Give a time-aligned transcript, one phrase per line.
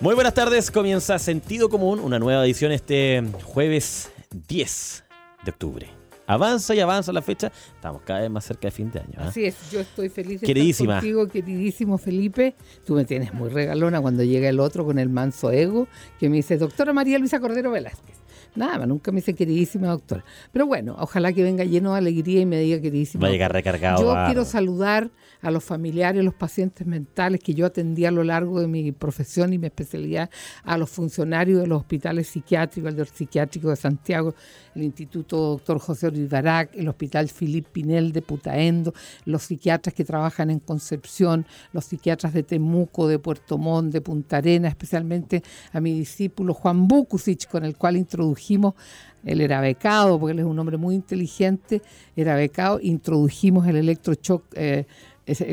[0.00, 4.10] Muy buenas tardes, comienza Sentido Común, una nueva edición este jueves
[4.48, 5.04] 10
[5.44, 5.86] de octubre.
[6.26, 9.18] Avanza y avanza la fecha, estamos cada vez más cerca de fin de año.
[9.18, 9.28] ¿eh?
[9.28, 10.94] Así es, yo estoy feliz de Queridísima.
[10.94, 12.54] estar contigo, queridísimo Felipe.
[12.86, 15.88] Tú me tienes muy regalona cuando llega el otro con el manso ego
[16.18, 18.16] que me dice, doctora María Luisa Cordero Velázquez.
[18.58, 20.24] Nada, nunca me dice queridísima doctora.
[20.52, 23.22] Pero bueno, ojalá que venga lleno de alegría y me diga queridísima.
[23.22, 23.76] Va a llegar doctora.
[23.78, 24.02] recargado.
[24.02, 28.60] Yo quiero saludar a los familiares, los pacientes mentales que yo atendí a lo largo
[28.60, 30.28] de mi profesión y mi especialidad,
[30.64, 34.34] a los funcionarios de los hospitales psiquiátricos, el del psiquiátrico de Santiago,
[34.74, 38.92] el Instituto Doctor José Olivarac, el Hospital Philippe Pinel de Putaendo,
[39.24, 44.38] los psiquiatras que trabajan en Concepción, los psiquiatras de Temuco, de Puerto Montt, de Punta
[44.38, 45.42] Arena, especialmente
[45.72, 47.96] a mi discípulo Juan Bukusich, con el cual
[48.48, 48.74] introdujimos
[49.24, 51.82] él era becado, porque él es un hombre muy inteligente,
[52.16, 54.86] era becado, introdujimos el electroshock eh,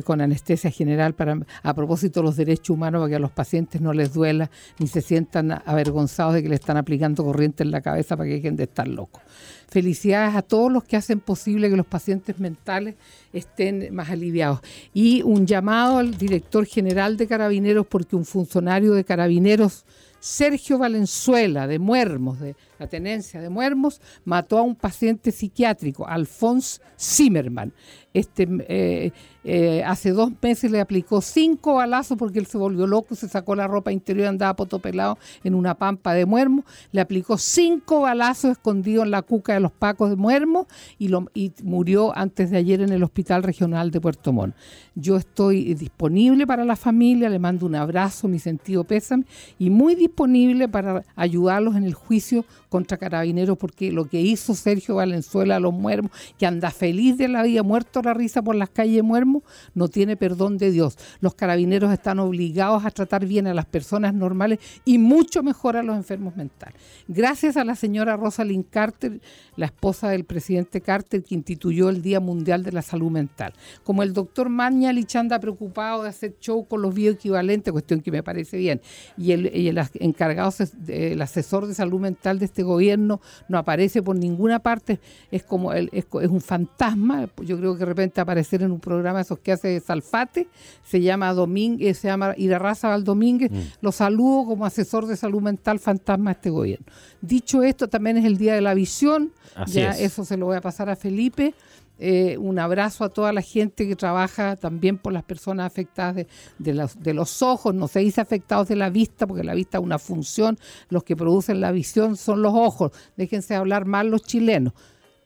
[0.06, 3.82] con anestesia general para a propósito de los derechos humanos para que a los pacientes
[3.82, 7.82] no les duela ni se sientan avergonzados de que le están aplicando corriente en la
[7.82, 9.22] cabeza para que dejen de estar locos.
[9.68, 12.96] Felicidades a todos los que hacen posible que los pacientes mentales
[13.34, 14.62] estén más aliviados.
[14.94, 19.84] Y un llamado al director general de Carabineros porque un funcionario de Carabineros
[20.26, 26.82] Sergio Valenzuela de Muermos, de la tenencia de Muermos, mató a un paciente psiquiátrico, Alphonse
[27.00, 27.74] Zimmerman.
[28.14, 29.12] Este, eh,
[29.44, 33.56] eh, hace dos meses le aplicó cinco balazos porque él se volvió loco, se sacó
[33.56, 36.64] la ropa interior y andaba potopelado en una pampa de Muermos.
[36.94, 41.52] Le aplicó cinco balazos escondidos en la cuca de los pacos de Muermos y, y
[41.62, 44.56] murió antes de ayer en el Hospital Regional de Puerto Montt.
[44.96, 49.26] Yo estoy disponible para la familia, le mando un abrazo, mi sentido pésame,
[49.60, 54.96] y muy disponible para ayudarlos en el juicio contra Carabineros, porque lo que hizo Sergio
[54.96, 58.70] Valenzuela a los muermos, que anda feliz de la vida, muerto la risa por las
[58.70, 59.44] calles Muermos,
[59.74, 60.98] no tiene perdón de Dios.
[61.20, 65.84] Los carabineros están obligados a tratar bien a las personas normales y mucho mejor a
[65.84, 66.76] los enfermos mentales.
[67.08, 69.22] Gracias a la señora Rosalind Carter,
[69.56, 73.54] la esposa del presidente Carter, que instituyó el Día Mundial de la Salud Mental.
[73.84, 78.24] Como el doctor Mañalich anda preocupado de hacer show con los bioequivalentes, cuestión que me
[78.24, 78.82] parece bien,
[79.18, 83.58] y el, y el encargado, de- el asesor de salud mental de este gobierno no
[83.58, 85.00] aparece por ninguna parte,
[85.32, 88.80] es como el- es, es un fantasma, yo creo que de repente aparecer en un
[88.80, 90.48] programa esos que hace Salfate,
[90.84, 96.32] se llama Domínguez, se llama Irarraza Domínguez, lo saludo como asesor de salud mental fantasma
[96.32, 96.86] de este gobierno.
[97.22, 100.02] Dicho esto, también es el Día de la Visión, Así ya es.
[100.02, 101.54] eso se lo voy a pasar a Felipe.
[101.98, 106.26] Eh, un abrazo a toda la gente que trabaja también por las personas afectadas
[106.58, 110.00] de, los, ojos, no se dice afectados de la vista, porque la vista es una
[110.00, 110.58] función,
[110.90, 114.74] los que producen la visión son los ojos, déjense hablar mal los chilenos,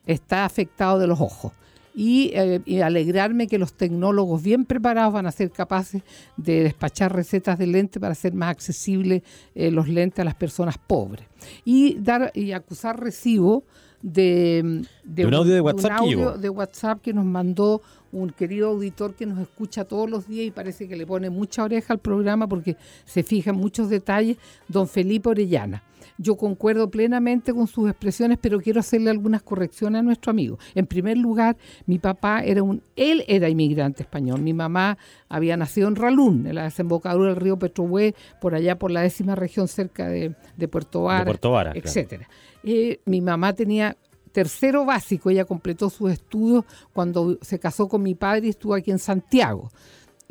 [0.06, 1.54] está afectado de los ojos.
[1.96, 6.04] Y, eh, alegrarme que los tecnólogos bien preparados van a ser capaces
[6.38, 9.24] de despachar recetas de lente para hacer más accesibles
[9.56, 11.28] eh, los lentes a las personas pobres.
[11.66, 13.66] Y dar y acusar recibo
[14.02, 16.02] de, De un audio WhatsApp
[16.40, 20.52] de WhatsApp que nos mandó un querido auditor que nos escucha todos los días y
[20.52, 24.88] parece que le pone mucha oreja al programa porque se fija en muchos detalles, don
[24.88, 25.84] Felipe Orellana.
[26.18, 30.60] Yo concuerdo plenamente con sus expresiones, pero quiero hacerle algunas correcciones a nuestro amigo.
[30.76, 34.42] En primer lugar, mi papá era un, él era inmigrante español.
[34.42, 34.98] Mi mamá
[35.30, 39.36] había nacido en Ralún, en la desembocadura del río Petrohue, por allá por la décima
[39.36, 42.26] región cerca de, de Puerto Vara, Puerto Vara, claro.
[42.64, 43.96] Eh, mi mamá tenía
[44.32, 48.92] tercero básico, ella completó sus estudios cuando se casó con mi padre y estuvo aquí
[48.92, 49.70] en Santiago.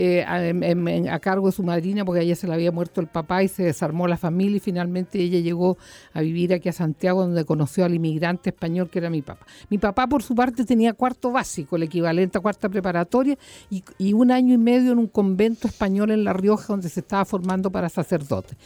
[0.00, 3.42] eh, a, cargo de su madrina porque a ella se le había muerto el papá
[3.42, 5.76] y se desarmó la familia y finalmente ella llegó
[6.12, 9.44] a vivir aquí a Santiago donde conoció al inmigrante español que era mi papá.
[9.68, 13.36] Mi papá por su parte tenía cuarto básico, el equivalente a cuarta preparatoria
[13.70, 17.00] y, y un año y medio en un convento español en La Rioja donde se
[17.00, 18.56] estaba formando para sacerdote.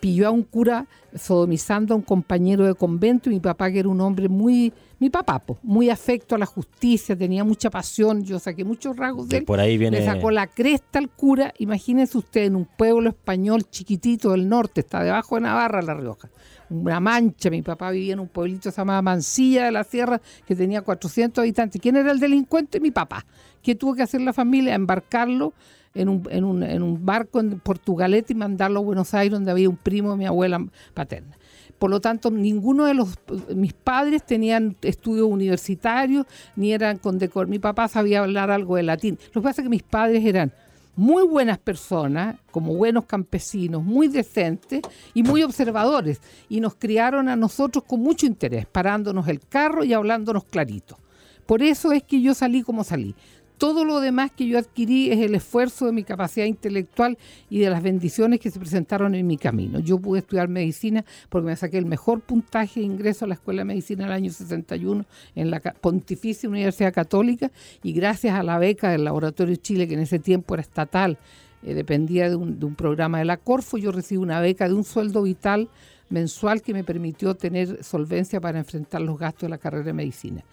[0.00, 3.88] Pilló a un cura sodomizando a un compañero de convento y mi papá que era
[3.88, 8.64] un hombre muy mi papá, muy afecto a la justicia, tenía mucha pasión, yo saqué
[8.64, 9.44] muchos rasgos de él.
[9.44, 9.98] Por ahí viene...
[9.98, 14.82] Le sacó la cresta al cura, imagínense usted en un pueblo español chiquitito del norte,
[14.82, 16.28] está debajo de Navarra, La Rioja.
[16.70, 20.82] Una mancha, mi papá vivía en un pueblito llamaba Mansilla de la Sierra, que tenía
[20.82, 21.80] 400 habitantes.
[21.82, 22.78] ¿Quién era el delincuente?
[22.78, 23.26] Mi papá.
[23.60, 24.74] ¿Qué tuvo que hacer la familia?
[24.74, 25.52] Embarcarlo
[25.92, 30.16] en un barco en Portugalete y mandarlo a Buenos Aires, donde había un primo de
[30.16, 30.64] mi abuela
[30.94, 31.36] paterna.
[31.80, 33.18] Por lo tanto, ninguno de los
[33.56, 37.48] mis padres tenían estudios universitarios ni eran con decor.
[37.48, 39.18] Mi papá sabía hablar algo de latín.
[39.32, 40.52] Lo que pasa es que mis padres eran
[40.96, 44.82] muy buenas personas, como buenos campesinos, muy decentes
[45.14, 46.20] y muy observadores.
[46.48, 50.98] Y nos criaron a nosotros con mucho interés, parándonos el carro y hablándonos clarito.
[51.46, 53.14] Por eso es que yo salí como salí
[53.60, 57.18] todo lo demás que yo adquirí es el esfuerzo de mi capacidad intelectual
[57.50, 59.80] y de las bendiciones que se presentaron en mi camino.
[59.80, 63.60] Yo pude estudiar medicina porque me saqué el mejor puntaje de ingreso a la Escuela
[63.60, 65.04] de Medicina el año 61
[65.34, 67.50] en la Pontificia Universidad Católica
[67.82, 71.18] y gracias a la beca del Laboratorio Chile, que en ese tiempo era estatal,
[71.62, 74.72] eh, dependía de un, de un programa de la Corfo, yo recibí una beca de
[74.72, 75.68] un sueldo vital
[76.08, 80.44] mensual que me permitió tener solvencia para enfrentar los gastos de la carrera de medicina.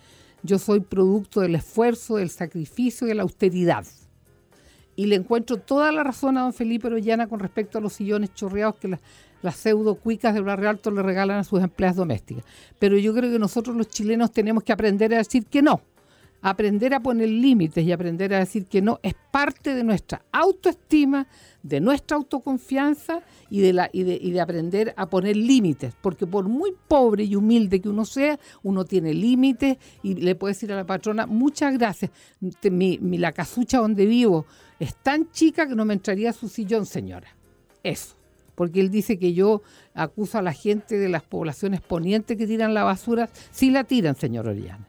[0.43, 3.85] Yo soy producto del esfuerzo, del sacrificio y de la austeridad.
[4.95, 8.33] Y le encuentro toda la razón a don Felipe Orellana con respecto a los sillones
[8.33, 12.43] chorreados que las, pseudo cuicas de Barrio Alto le regalan a sus empleadas domésticas.
[12.79, 15.81] Pero yo creo que nosotros los chilenos tenemos que aprender a decir que no.
[16.41, 21.27] Aprender a poner límites y aprender a decir que no es parte de nuestra autoestima,
[21.63, 27.81] de nuestra autoconfianza y de, aprender a poner límites, porque por muy pobre y humilde
[27.81, 32.11] que uno sea, uno tiene límites y le puede decir a la patrona, muchas gracias,
[32.71, 34.45] mi, la casucha donde vivo
[34.79, 37.35] es tan chica que no me entraría a su sillón, señora.
[37.83, 38.15] Eso
[38.55, 39.61] porque él dice que yo
[39.93, 43.29] acuso a la gente de las poblaciones ponientes que tiran la basura.
[43.51, 44.87] Sí la tiran, señor Oriana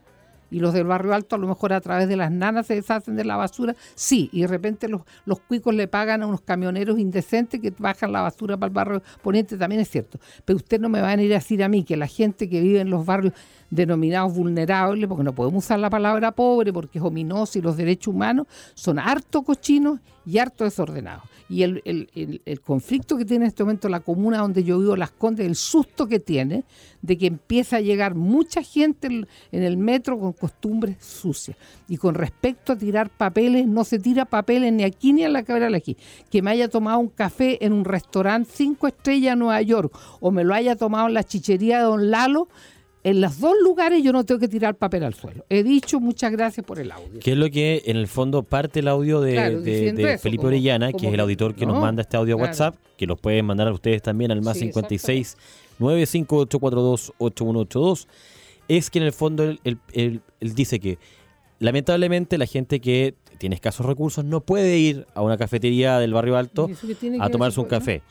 [0.51, 3.15] y los del barrio alto a lo mejor a través de las nanas se deshacen
[3.15, 6.99] de la basura, sí, y de repente los, los cuicos le pagan a unos camioneros
[6.99, 10.19] indecentes que bajan la basura para el barrio poniente, también es cierto.
[10.45, 12.61] Pero usted no me va a venir a decir a mí que la gente que
[12.61, 13.33] vive en los barrios
[13.69, 18.13] denominados vulnerables, porque no podemos usar la palabra pobre porque es ominoso y los derechos
[18.13, 23.49] humanos son harto cochinos y harto desordenados y el, el, el, conflicto que tiene en
[23.49, 26.63] este momento la comuna donde yo vivo, Las Condes, el susto que tiene
[27.01, 31.57] de que empieza a llegar mucha gente en, el metro con costumbres sucias.
[31.87, 35.41] Y con respecto a tirar papeles, no se tira papeles ni aquí ni a la
[35.41, 35.97] cabra de aquí.
[36.29, 40.29] Que me haya tomado un café en un restaurante cinco estrellas en Nueva York o
[40.29, 42.47] me lo haya tomado en la chichería de Don Lalo,
[43.03, 45.45] en los dos lugares yo no tengo que tirar papel al suelo.
[45.49, 47.19] He dicho muchas gracias por el audio.
[47.19, 51.13] Que es lo que en el fondo parte el audio de, Felipe Orellana, que es
[51.13, 54.01] el auditor que nos manda este audio a WhatsApp, que los pueden mandar a ustedes
[54.01, 55.37] también al más 56
[55.79, 58.07] 95842 8182.
[58.67, 60.99] Es que en el fondo él, dice que
[61.59, 66.35] lamentablemente la gente que tiene escasos recursos no puede ir a una cafetería del barrio
[66.35, 66.69] alto
[67.19, 68.01] a tomarse un café.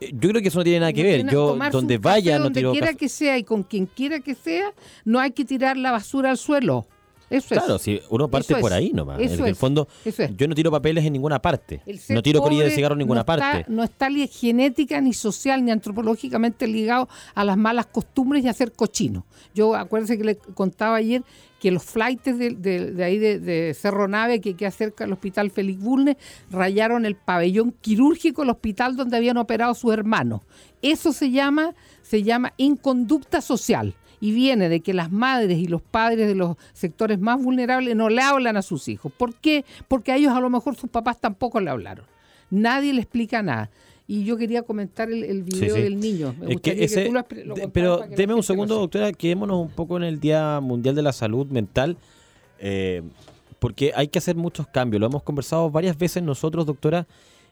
[0.00, 1.30] Yo creo que eso no tiene nada que ver.
[1.30, 4.72] Yo, donde vaya, no tiro Donde quiera que sea y con quien quiera que sea,
[5.04, 6.86] no hay que tirar la basura al suelo.
[7.30, 9.20] Eso claro, si uno parte por ahí nomás.
[9.20, 9.86] en el fondo,
[10.36, 11.80] yo no tiro papeles en ninguna parte.
[12.08, 13.64] No tiro colillas de cigarro en ninguna parte.
[13.68, 18.52] No está ni genética, ni social, ni antropológicamente ligado a las malas costumbres y a
[18.52, 19.24] ser cochino.
[19.54, 21.22] Yo acuérdense que le contaba ayer
[21.60, 26.16] que los flights de, ahí de, Cerro Nave, que queda cerca del hospital Félix Bulnes,
[26.50, 30.40] rayaron el pabellón quirúrgico del hospital donde habían operado sus hermanos.
[30.82, 35.82] Eso se llama, se llama inconducta social y viene de que las madres y los
[35.82, 39.12] padres de los sectores más vulnerables no le hablan a sus hijos.
[39.12, 39.64] ¿Por qué?
[39.86, 42.06] Porque a ellos a lo mejor sus papás tampoco le hablaron.
[42.50, 43.70] Nadie le explica nada
[44.10, 46.34] y yo quería comentar el, video del niño.
[47.72, 51.46] pero deme un segundo, doctora, quedémonos un poco en el Día Mundial de la Salud
[51.46, 51.96] Mental,
[52.58, 53.02] eh,
[53.60, 55.00] porque hay que hacer muchos cambios.
[55.00, 57.06] Lo hemos conversado varias veces nosotros, doctora,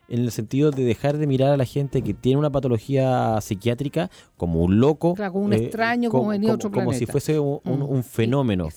[0.08, 4.10] en el sentido de dejar de mirar a la gente que tiene una patología psiquiátrica
[4.36, 5.14] como un loco.
[5.14, 8.68] como un eh, extraño, como, como, otro como si fuese un, mm, fenómeno.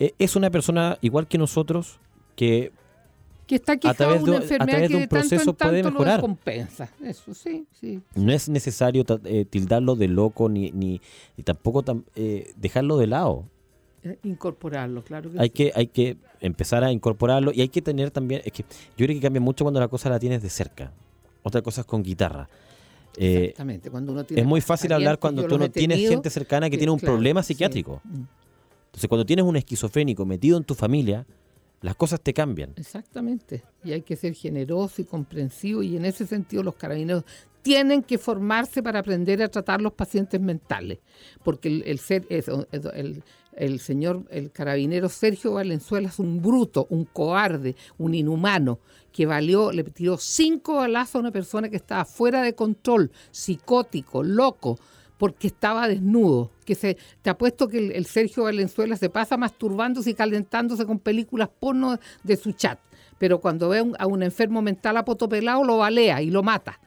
[0.00, 2.00] Eh, es una persona igual que nosotros
[2.34, 2.72] que
[3.46, 6.20] que está a través de, una enfermedad que un proceso puede mejorar.
[6.20, 6.88] compensa.
[7.04, 11.00] Eso sí, sí, No es necesario eh, tildarlo de loco ni, ni,
[11.44, 11.84] tampoco
[12.14, 13.46] eh, dejarlo de lado.
[14.04, 15.54] Eh, incorporarlo, claro que hay sí.
[15.54, 18.64] que hay que empezar a incorporarlo y hay que tener también es que
[18.96, 20.92] yo creo que cambia mucho cuando la cosa la tienes de cerca
[21.44, 22.48] otra cosa es con guitarra
[23.16, 26.72] Exactamente, cuando uno tiene es muy fácil hablar cuando tú no tienes gente cercana que
[26.72, 28.24] que, tiene un claro, problema psiquiátrico Mm.
[28.86, 31.24] entonces cuando tienes un esquizofrénico metido en tu familia
[31.82, 33.64] las cosas te cambian Exactamente.
[33.84, 37.24] Y hay que ser generoso y comprensivo y en ese sentido los carabineros
[37.62, 40.98] tienen que formarse para aprender a tratar los pacientes mentales.
[41.44, 43.22] Porque el, ser, el,
[43.52, 48.80] el señor, el carabinero Sergio Valenzuela es un bruto, un cobarde, un inhumano,
[49.12, 54.22] que valió, le tiró cinco balazos a una persona que estaba fuera de control, psicótico,
[54.22, 54.78] loco,
[55.22, 56.50] porque estaba desnudo.
[56.64, 61.48] Que se, te apuesto que el, Sergio Valenzuela se pasa masturbándose y calentándose con películas
[61.60, 62.80] porno de su chat.
[63.18, 66.80] Pero cuando ve a un, enfermo mental apotopelado, lo balea y lo mata.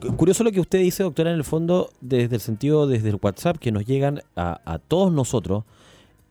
[0.00, 3.18] Cu- Curioso lo que usted dice, doctora, en el fondo, desde el sentido, desde el
[3.20, 5.64] WhatsApp, que nos llegan a todos nosotros,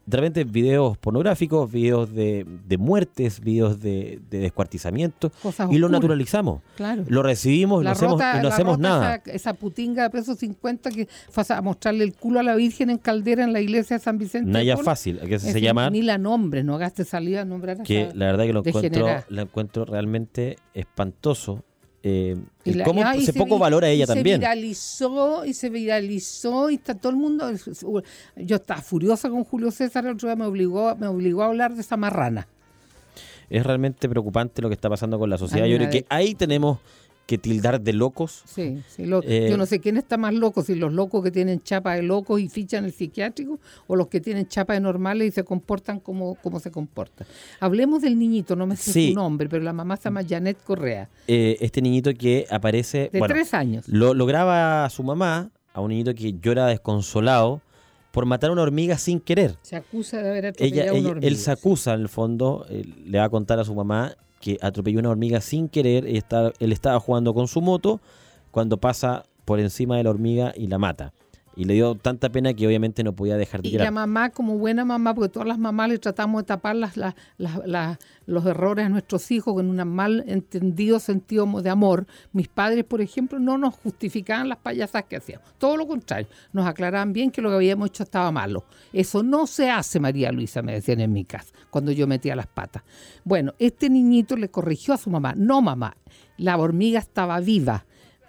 [0.08, 5.90] de repente videos pornográficos, videos de, de muertes, videos de, de descuartizamiento, Cosas y lo
[5.90, 6.62] naturalizamos.
[6.78, 7.04] Claro.
[7.08, 9.16] Lo recibimos no La hacemos, y no la hacemos rota nada.
[9.16, 12.90] Esa, esa putinga de peso 50 que fue a mostrarle el culo a la Virgen
[12.90, 14.50] en Caldera en la iglesia de San Vicente.
[14.50, 18.10] Naya fácil, que se llama, Ni la nombre, no gaste salida a nombrar a que
[18.14, 21.66] la verdad que lo encuentro, la encuentro realmente espantoso.
[22.08, 24.36] Eh, Y el la- cómo ah, y se poco vi- valora ella y también.
[24.36, 27.52] Se viralizó y se viralizó y está todo el mundo.
[28.36, 31.74] Yo estaba furiosa con Julio César, el otro día me obligó, me obligó a hablar
[31.76, 32.48] de esa marrana.
[33.50, 35.66] Es realmente preocupante lo que está pasando con la sociedad.
[35.68, 36.80] Yo creo que ahí tenemos
[37.28, 40.64] que tildar de locos Sí, sí, lo- Eh, yo no sé quién está más loco,
[40.64, 44.20] si los locos que tienen chapa de locos y fichan el psiquiátrico o los que
[44.22, 47.28] tienen chapa de normales y se comportan como, como se comportan.
[47.60, 49.10] Hablemos del niñito, no me sé Sí.
[49.10, 53.10] su nombre, pero la mamá se llama Janet Correa, eh, este niñito que aparece.
[53.12, 53.88] de bueno, tres años.
[53.90, 57.62] Lo, lo graba a su mamá, a un niñito que llora desconsolado
[58.12, 59.58] por matar a una hormiga sin querer.
[59.62, 61.28] Se acusa de haber Ella, atropellado una hormiga.
[61.28, 64.16] él se acusa, en el fondo, él le va a contar a su mamá
[64.48, 66.08] que atropelló una hormiga sin querer.
[66.08, 68.00] y está- él estaba jugando con su moto
[68.52, 71.12] cuando pasa por encima de la hormiga y la mata.
[71.58, 73.88] Y le dio tanta pena que obviamente no podía dejar de Y llorar.
[73.88, 77.16] la mamá, como buena mamá, porque todas las mamás le tratamos de tapar las, las-
[77.40, 77.98] las- las-
[78.28, 82.06] los errores a nuestros hijos con un mal entendido sentido de amor.
[82.32, 85.48] Mis padres, por ejemplo, no nos justificaban las payasas que hacíamos.
[85.58, 88.64] Todo lo contrario, nos aclaraban bien que lo que habíamos hecho estaba malo.
[88.94, 92.48] Eso no se hace, María Luisa, me decían en mi casa, cuando yo metía las
[92.48, 92.84] patas.
[93.24, 95.34] Bueno, este niñito le corrigió a su mamá.
[95.36, 95.98] No, mamá,
[96.38, 97.86] la hormiga estaba viva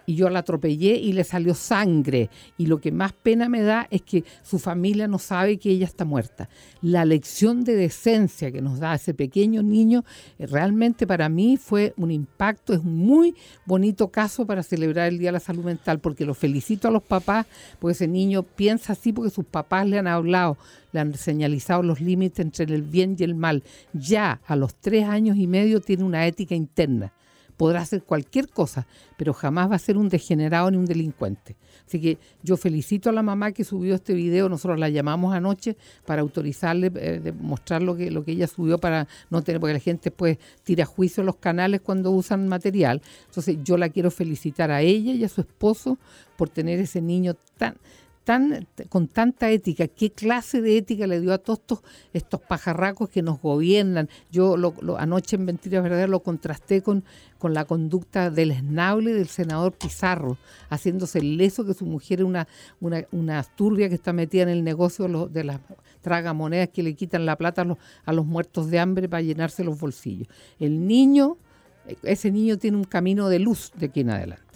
[0.09, 2.31] y yo la atropellé y le salió sangre.
[2.57, 5.85] Y lo que más pena me da es que su familia no sabe que ella
[5.85, 6.49] está muerta.
[6.81, 10.07] La lección de decencia que nos da ese pequeño niño
[10.39, 13.35] eh, realmente para mí fue un impacto, es un muy
[13.67, 17.03] bonito caso para celebrar el Día de la Salud Mental, porque lo felicito a los
[17.03, 17.45] papás,
[17.79, 20.57] porque ese niño piensa así porque sus papás le han hablado,
[20.93, 23.63] le han señalizado los límites entre el bien y el mal.
[23.93, 27.13] Ya a los tres años y medio tiene una ética interna
[27.59, 28.87] podrá hacer cualquier cosa,
[29.19, 31.57] pero jamás va a ser un degenerado ni un delincuente.
[31.87, 35.77] Así que yo felicito a la mamá que subió este video, nosotros la llamamos anoche
[36.07, 39.81] para autorizarle, eh, mostrar lo que, lo que ella subió para no tener, porque la
[39.81, 43.03] gente pues tira juicio en los canales cuando usan material.
[43.27, 45.99] Entonces yo la quiero felicitar a ella y a su esposo
[46.37, 47.75] por tener ese niño tan
[48.91, 51.81] con tanta ética, qué clase de ética le dio a todos
[52.13, 54.09] estos, pajarracos que nos gobiernan.
[54.31, 57.05] Yo lo, anoche en Mentiras Verdaderas lo contrasté con,
[57.43, 60.37] la conducta del esnable del senador Pizarro,
[60.69, 62.47] haciéndose el leso que su mujer es una,
[62.81, 65.61] una, turbia que está metida en el negocio de las
[66.03, 69.65] tragamonedas que le quitan la plata a los, a los muertos de hambre para llenarse
[69.65, 70.29] los bolsillos.
[70.59, 71.39] El niño,
[72.03, 74.48] ese niño tiene un camino de luz de aquí en adelante.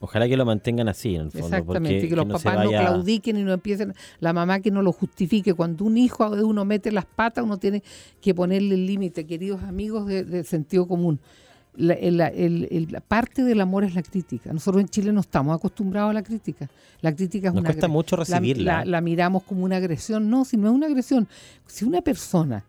[0.00, 1.46] Ojalá que lo mantengan así, en el fondo.
[1.48, 4.80] Exactamente, porque que los no papás no claudiquen y no empiecen, la mamá que no
[4.82, 5.54] lo justifique.
[5.54, 7.82] Cuando un hijo de uno mete las patas, uno tiene
[8.20, 11.18] que ponerle el límite, queridos amigos de- del sentido común.
[11.74, 14.52] La, el- el- el- la parte del amor es la crítica.
[14.52, 16.68] Nosotros en Chile no estamos acostumbrados a la crítica.
[17.00, 18.78] La crítica es Nos una cuesta mucho la- recibirla.
[18.80, 20.28] La, la miramos como una agresión.
[20.30, 21.28] No, si no es una agresión.
[21.66, 22.64] Si una persona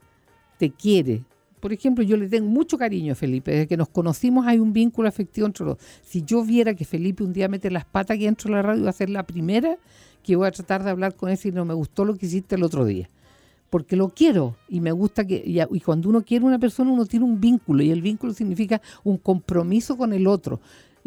[0.59, 1.24] te quiere,
[1.59, 3.51] por ejemplo, yo le tengo mucho cariño a Felipe.
[3.51, 5.77] Desde que nos conocimos hay un vínculo afectivo entre los.
[6.03, 8.83] Si yo viera que Felipe un día mete las patas aquí dentro de la radio,
[8.83, 9.77] va a ser la primera
[10.23, 12.55] que voy a tratar de hablar con él si no me gustó lo que hiciste
[12.55, 13.09] el otro día.
[13.69, 15.43] Porque lo quiero y me gusta que.
[15.45, 18.33] Y, y cuando uno quiere a una persona, uno tiene un vínculo y el vínculo
[18.33, 20.59] significa un compromiso con el otro.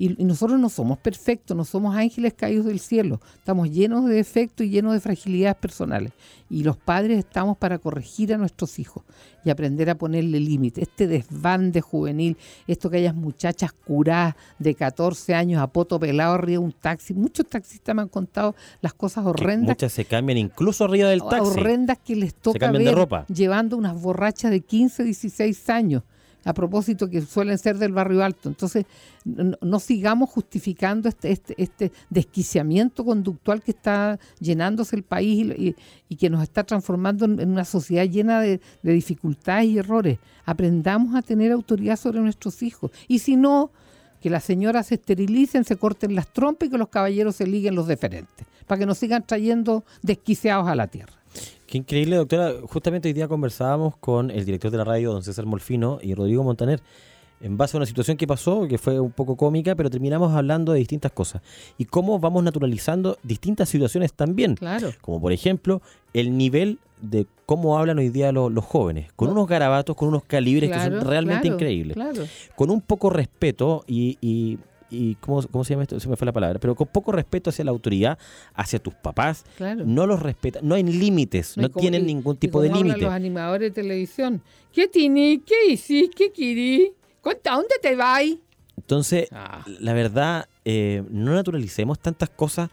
[0.02, 3.21] Y, y nosotros no somos perfectos, no somos ángeles caídos del cielo.
[3.37, 6.12] Estamos llenos de defectos y llenos de fragilidades personales.
[6.50, 9.04] Y los padres estamos para corregir a nuestros hijos
[9.44, 10.82] y aprender a ponerle límite.
[10.82, 16.35] Este desván de juvenil, esto que hayas muchachas curadas de 14 años a poto pelado
[16.35, 17.14] arriba de un taxi.
[17.14, 21.21] Muchos taxistas me han contado las cosas Que horrendas muchas se cambian incluso arriba del
[21.23, 21.49] taxi.
[21.49, 23.25] horrendas que les toca de ropa.
[23.32, 26.02] llevando unas borrachas de 15, 16 años,
[26.44, 28.49] a propósito que suelen ser del barrio alto.
[28.49, 28.87] Entonces,
[29.25, 35.76] no, sigamos justificando este, este, este desquiciamiento conductual que está llenándose el país y,
[36.16, 40.18] que nos está transformando en, en una sociedad llena de, de dificultades y errores.
[40.44, 42.90] Aprendamos a tener autoridad sobre nuestros hijos.
[43.08, 43.70] Y si no,
[44.22, 47.75] que las señoras se esterilicen, se corten las trompas y que los caballeros se liguen
[47.75, 51.22] los deferentes, para que nos sigan trayendo desquiciados a la tierra.
[51.73, 52.52] Qué increíble, doctora.
[52.69, 56.45] Justamente hoy día conversábamos con el director de la radio, don César Molfino, y Rodrigo
[56.45, 56.83] Montaner,
[57.41, 60.73] en base a una situación que pasó, que fue un poco cómica, pero terminamos hablando
[60.73, 61.41] de distintas cosas.
[61.79, 64.57] Y cómo vamos naturalizando distintas situaciones también.
[64.57, 64.91] Claro.
[65.00, 65.81] Como por ejemplo,
[66.12, 69.33] el nivel de cómo hablan hoy día los, los jóvenes, con No.
[69.33, 71.95] unos garabatos, con unos calibres que son realmente claro, increíbles.
[71.95, 72.25] Claro.
[72.55, 74.19] Con un poco respeto y...
[74.21, 74.59] y
[74.92, 75.99] y ¿cómo, ¿Cómo se llama esto?
[75.99, 76.58] Se me fue la palabra.
[76.58, 78.18] Pero con poco respeto hacia la autoridad,
[78.54, 79.84] hacia tus papás, Claro.
[79.87, 82.68] no los respetan, no hay límites, no, y como- tienen y- ningún y tipo de
[82.68, 83.06] como hablan límite.
[83.06, 84.42] los animadores de televisión.
[84.72, 85.40] ¿Qué tiene?
[85.46, 86.14] ¿Qué hiciste?
[86.14, 86.90] ¿Qué querís?
[87.20, 88.22] ¿Cuánta- ¿A dónde te vas?
[88.76, 89.64] Entonces, Ah.
[89.80, 92.70] la verdad, eh, no naturalicemos tantas cosas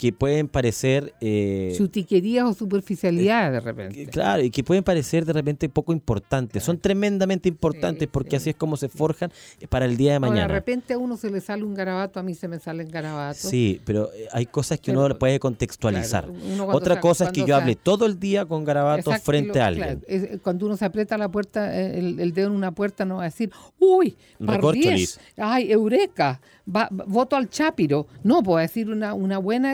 [0.00, 1.12] que pueden parecer...
[1.20, 4.06] eh, Chutiquerías o superficialidad de que- repente.
[4.06, 6.64] Claro, y que pueden parecer de repente poco importantes.
[6.64, 9.30] Son tremendamente importantes Sí, porque sí, así es como se forjan
[9.68, 10.54] para el día de Ahora, de mañana.
[10.54, 13.42] repente a uno se le sale un garabato, a mí se me salen garabatos.
[13.42, 16.24] Sí, pero eh, hay cosas que Pero, uno puede contextualizar.
[16.24, 19.64] claro, Otra cosa es que yo hable todo el día con garabatos Exacto, frente lo-
[19.64, 20.00] a alguien.
[20.00, 23.04] claro, es- cuando uno se aprieta la puerta, eh, el, el dedo en una puerta,
[23.04, 24.16] no va a decir, uy.
[24.44, 26.40] Pardiez, ay, eureka,
[26.74, 28.06] va- voto al Chápiro.
[28.24, 29.72] No, puedo decir una, una buena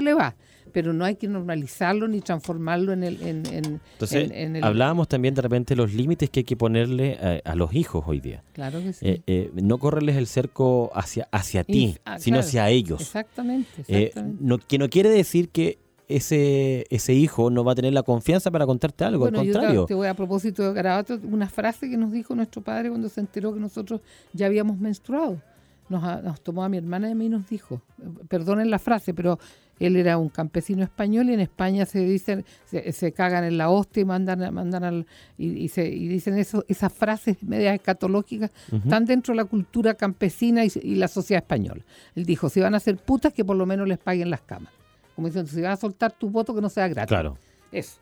[0.72, 3.22] pero no hay que normalizarlo ni transformarlo en el...
[3.22, 6.44] En, en- Entonces, en- en el- hablábamos también de repente de los límites que hay
[6.44, 8.42] que ponerle a, a los hijos hoy día.
[8.52, 9.06] Claro que sí.
[9.06, 12.46] Eh, eh, no correrles el cerco hacia, hacia ti, ah, sino claro.
[12.48, 13.00] hacia ellos.
[13.00, 17.92] Exactamente, Eh, no, que no quiere decir que ese, ese hijo no va a tener
[17.92, 19.86] la confianza para contarte algo, Bueno, al yo te- contrario.
[19.86, 23.20] te voy a propósito de Garabato, una frase que nos dijo nuestro padre cuando se
[23.20, 24.00] enteró que nosotros
[24.32, 25.40] ya habíamos menstruado.
[25.88, 27.80] Nos, nos tomó a mi hermana y a mí y nos dijo,
[28.28, 29.38] perdonen la frase, pero
[29.78, 33.68] él era un campesino español y en España se dicen, se, se cagan en la
[33.68, 37.74] hostia y mandan, a- mandan al, y, y se, y dicen eso, esas frases medias
[37.74, 41.82] escatológicas, están dentro de la cultura campesina y, y la sociedad española.
[42.14, 44.72] Él dijo, si van a ser putas, que por lo menos les paguen las camas.
[45.14, 47.08] Como diciendo, si van a soltar tu voto, que no sea gratis.
[47.08, 47.38] Claro.
[47.72, 47.98] Eso.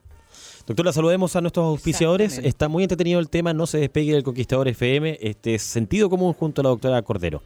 [0.66, 2.38] Doctora, saludemos a nuestros auspiciadores.
[2.38, 5.18] Está muy entretenido el tema, no se despegue del Conquistador FM.
[5.20, 7.42] Este es sentido común junto a la doctora Cordero.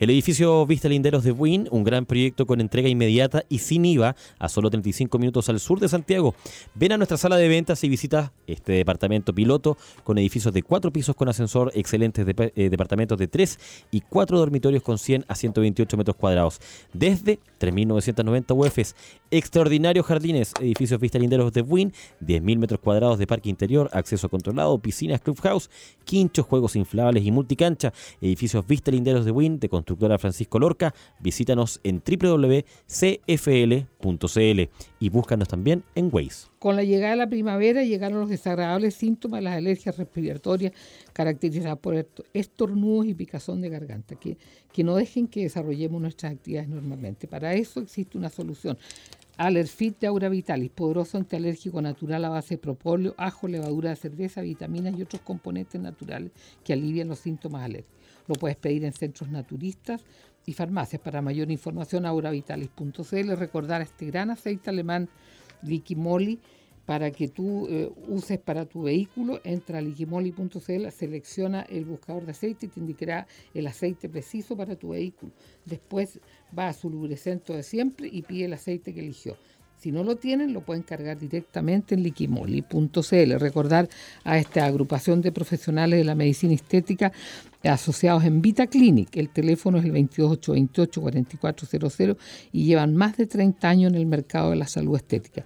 [0.00, 4.16] El edificio Vista Linderos de Buin, un gran proyecto con entrega inmediata y sin IVA
[4.40, 6.34] a solo 35 minutos al sur de Santiago.
[6.74, 10.92] Ven a nuestra sala de ventas y visita este departamento piloto con edificios de cuatro
[10.92, 13.60] pisos con ascensor, excelentes eh, departamentos de tres
[13.92, 16.60] y cuatro dormitorios con 100 a 128 metros cuadrados.
[16.92, 18.96] Desde 3.990 UFs.
[19.30, 24.78] Extraordinarios jardines, edificios Vista Linderos de Buin, 10.000 metros cuadrados de parque interior, acceso controlado,
[24.78, 25.70] piscinas, clubhouse,
[26.04, 27.92] quinchos, juegos inflables y multicancha.
[28.20, 30.94] Edificios Vista Linderos de Buin, de constructora Francisco Lorca.
[31.20, 32.02] Visítanos en
[33.36, 34.62] www.cfl.cl
[34.98, 36.46] y búscanos también en Waze.
[36.58, 40.72] Con la llegada de la primavera llegaron los desagradables síntomas las alergias respiratorias
[41.12, 44.36] caracterizadas por esto- estornudos y picazón de garganta, que,
[44.72, 47.28] que no dejen que desarrollemos nuestras actividades normalmente.
[47.28, 48.78] Para eso existe una solución.
[49.38, 54.40] Alerfit de Aura Vitalis, poderoso antialérgico natural a base de propóleo, ajo, levadura de cerveza,
[54.40, 56.32] vitaminas y otros componentes naturales
[56.64, 57.96] que alivian los síntomas alérgicos.
[58.26, 60.02] Lo puedes pedir en centros naturistas
[60.46, 61.02] y farmacias.
[61.02, 63.36] Para mayor información, auravitalis.cl.
[63.36, 65.08] Recordar este gran aceite alemán
[65.62, 66.40] Liquimoli
[66.86, 69.40] para que tú eh, uses para tu vehículo.
[69.44, 74.76] Entra a liquimoli.cl, selecciona el buscador de aceite y te indicará el aceite preciso para
[74.76, 75.32] tu vehículo.
[75.64, 76.20] Después
[76.56, 79.36] va a su lubricento de siempre y pide el aceite que eligió.
[79.78, 83.38] Si no lo tienen, lo pueden cargar directamente en liquimoli.cl.
[83.38, 83.90] Recordar
[84.24, 87.12] a esta agrupación de profesionales de la medicina estética
[87.62, 89.16] asociados en Vita Clinic.
[89.16, 92.16] El teléfono es el 22828-4400
[92.52, 95.44] y llevan más de 30 años en el mercado de la salud estética.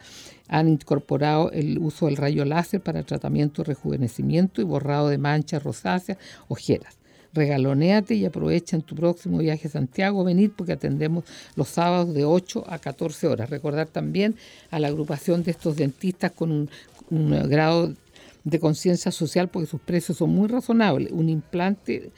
[0.48, 6.18] Han incorporado el uso del rayo láser para tratamiento rejuvenecimiento y borrado de manchas rosáceas,
[6.48, 6.99] ojeras.
[7.32, 12.24] Regalonéate y aprovecha en tu próximo viaje a Santiago venir porque atendemos los sábados de
[12.24, 13.50] 8 a 14 horas.
[13.50, 14.34] Recordar también
[14.70, 16.68] a la agrupación de estos dentistas con un,
[17.48, 17.94] grado
[18.44, 21.12] de conciencia social porque sus precios son muy razonables.
[21.12, 22.10] Un implante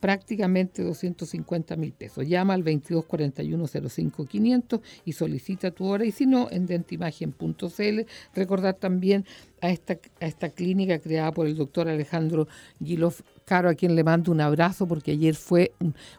[0.00, 2.26] prácticamente 250 mil pesos.
[2.26, 8.00] Llama al 2241-05-500 y solicita tu hora y si no, en dentimagen.cl.
[8.34, 9.24] Recordar también
[9.60, 12.48] a esta, a esta clínica creada por el doctor Alejandro
[12.82, 13.14] Gilov
[13.50, 15.72] Caro, a quien le mando un abrazo porque ayer fue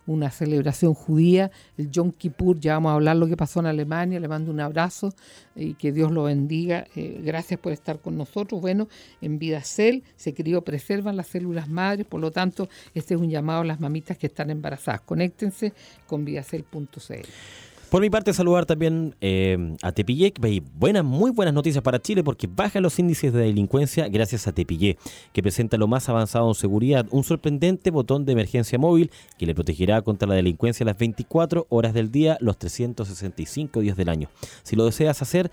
[0.06, 4.20] una celebración judía, el Yom Kippur, ya vamos a hablar lo que pasó en Alemania,
[4.20, 5.14] le mando un abrazo
[5.56, 6.86] y que Dios lo bendiga.
[6.94, 8.60] Eh, gracias por estar con nosotros.
[8.60, 8.90] Bueno,
[9.22, 13.62] en Vidacel se crió preservan las células madres, por lo tanto, este es un llamado
[13.62, 15.00] a las mamitas que están embarazadas.
[15.00, 15.72] Conéctense
[16.08, 17.71] con vidacel.cl.
[17.92, 22.00] Por mi parte, saludar también eh, a Tepillé, que hay buenas, muy buenas noticias para
[22.00, 24.98] Chile porque bajan los índices de delincuencia gracias a Tepillé,
[25.34, 29.54] que presenta lo más avanzado en seguridad, un sorprendente botón de emergencia móvil que le
[29.54, 34.30] protegerá contra la delincuencia las 24 horas del día, los 365 días del año.
[34.64, 35.52] Si lo deseas hacer,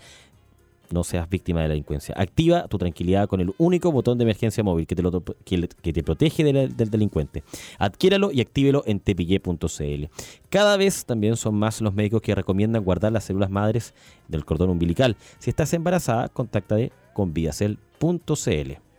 [0.91, 2.15] no seas víctima de la delincuencia.
[2.17, 7.43] Activa tu tranquilidad con el único botón de emergencia móvil que te, protege del delincuente.
[7.77, 10.05] Adquiéralo y actívelo en tepille.cl.
[10.49, 13.93] Cada vez también son más los médicos que recomiendan guardar las células madres
[14.27, 15.15] del cordón umbilical.
[15.39, 18.89] Si estás embarazada, contáctate con vidacel.cl.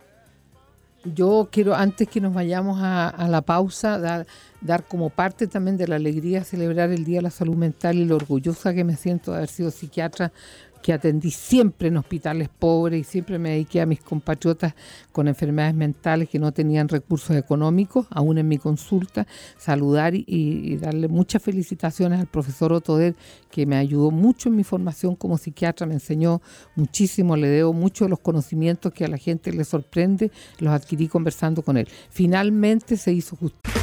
[1.03, 4.27] Yo quiero, antes que nos vayamos a, la pausa, dar,
[4.61, 8.05] dar, como parte también de la alegría celebrar el Día de la Salud Mental y
[8.05, 10.31] lo orgullosa que me siento de haber sido psiquiatra
[10.81, 14.73] que atendí siempre en hospitales pobres y siempre me dediqué a mis compatriotas
[15.11, 21.07] con enfermedades mentales que no tenían recursos económicos, aún en mi consulta, saludar y, darle
[21.07, 23.15] muchas felicitaciones al profesor Otoder,
[23.49, 26.41] que me ayudó mucho en mi formación como psiquiatra, me enseñó
[26.75, 31.07] muchísimo, le debo mucho de los conocimientos que a la gente le sorprende, los adquirí
[31.07, 31.87] conversando con él.
[32.09, 33.81] Finalmente se hizo justicia.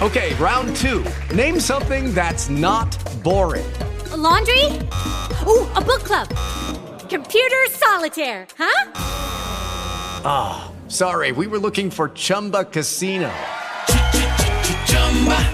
[0.00, 1.02] Ok, round two.
[1.34, 3.64] Name something that's not boring.
[4.14, 4.64] Laundry?
[5.46, 6.28] Ooh, a book club.
[7.08, 8.92] Computer solitaire, huh?
[10.24, 13.32] Ah, oh, sorry, we were looking for Chumba Casino.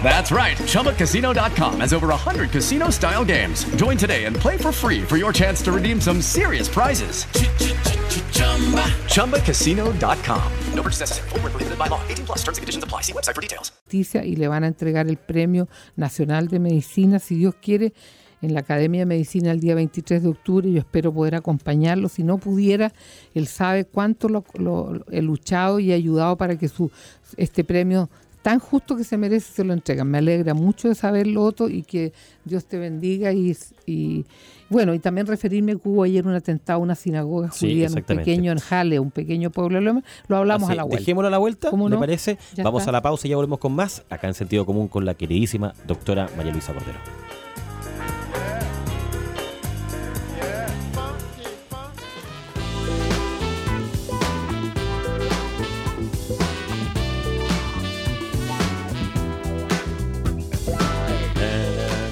[0.03, 0.57] That's right.
[0.59, 3.65] ChumbaCasino.com has over 100 casino style games.
[3.77, 7.27] Join today and play for free for your chance to redeem some serious prizes.
[9.07, 10.53] ChumbaCasino.com.
[10.75, 11.29] No purchase necessary.
[11.31, 12.01] Full prohibited by law.
[12.09, 13.03] 18 plus terms and conditions apply.
[13.03, 13.73] See website for details.
[13.93, 17.93] Y le van a entregar el Premio Nacional de Medicina, si Dios quiere.
[18.43, 20.71] En la Academia de Medicina el día 23 de octubre.
[20.71, 22.09] Yo espero poder acompañarlo.
[22.09, 22.93] Si no pudiera,
[23.35, 24.45] él sabe cuánto lo,
[25.11, 26.91] he luchado y he ayudado para que su,
[27.37, 28.11] este premio
[28.43, 30.11] tan justo que se merece se lo entregan.
[30.11, 32.13] Me alegra mucho de saberlo, Otto, y que
[32.45, 33.33] Dios te bendiga.
[33.33, 34.27] Y, y
[34.69, 38.03] bueno, y también referirme que hubo ayer un atentado a una sinagoga judía en un
[38.03, 40.03] pequeño en Jale, un pequeño pueblo.
[40.27, 40.99] Lo hablamos a la vuelta.
[40.99, 42.37] Dejémoslo a la vuelta, ¿me parece?
[42.63, 45.15] Vamos a la pausa y ya volvemos con más, acá en Sentido Común, con la
[45.15, 46.99] queridísima doctora María Luisa Cordero.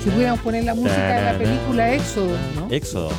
[0.08, 2.68] Pudiéramos poner la música de la película Éxodo, ¿no?
[2.70, 3.10] Éxodo.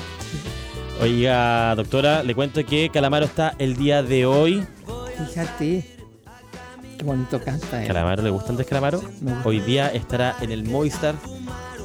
[1.01, 4.65] Oiga, doctora, le cuento que Calamaro está el día de hoy.
[5.17, 5.85] Fíjate.
[6.97, 7.83] Qué bonito canta.
[7.85, 9.01] ¿Calamaro le gusta el Calamaro?
[9.43, 11.15] Hoy día estará en el Movistar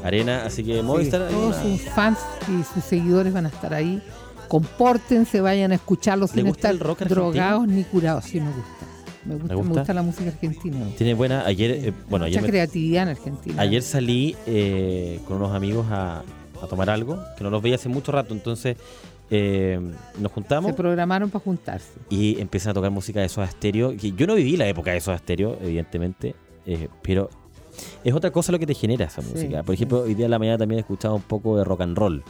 [0.04, 1.28] Arena, así que Movistar.
[1.28, 4.02] todos sus fans y sus seguidores van a estar ahí.
[4.48, 8.24] Compórtense, vayan a escucharlos sin estar drogados ni curados.
[8.24, 8.86] Sí, me gusta.
[9.26, 10.78] Me gusta, la música argentina.
[10.96, 11.44] Tiene buena.
[11.44, 13.60] Ayer, eh, bueno, Mucha creatividad en Argentina.
[13.60, 16.22] Ayer salí eh, con unos amigos a,
[16.70, 18.76] tomar algo, que no los veía hace mucho rato, entonces
[19.30, 19.78] eh,
[20.18, 20.70] nos juntamos.
[20.70, 21.92] Se programaron para juntarse.
[22.08, 23.92] Y empiezan a tocar música de Soda Stereo.
[23.92, 26.34] yo no viví la época de Soda Stereo, evidentemente,
[27.02, 27.30] pero
[28.02, 29.62] es otra cosa lo que te genera esa música.
[29.62, 31.96] Por ejemplo, hoy día en la mañana también he escuchado un poco de rock and
[31.96, 32.24] roll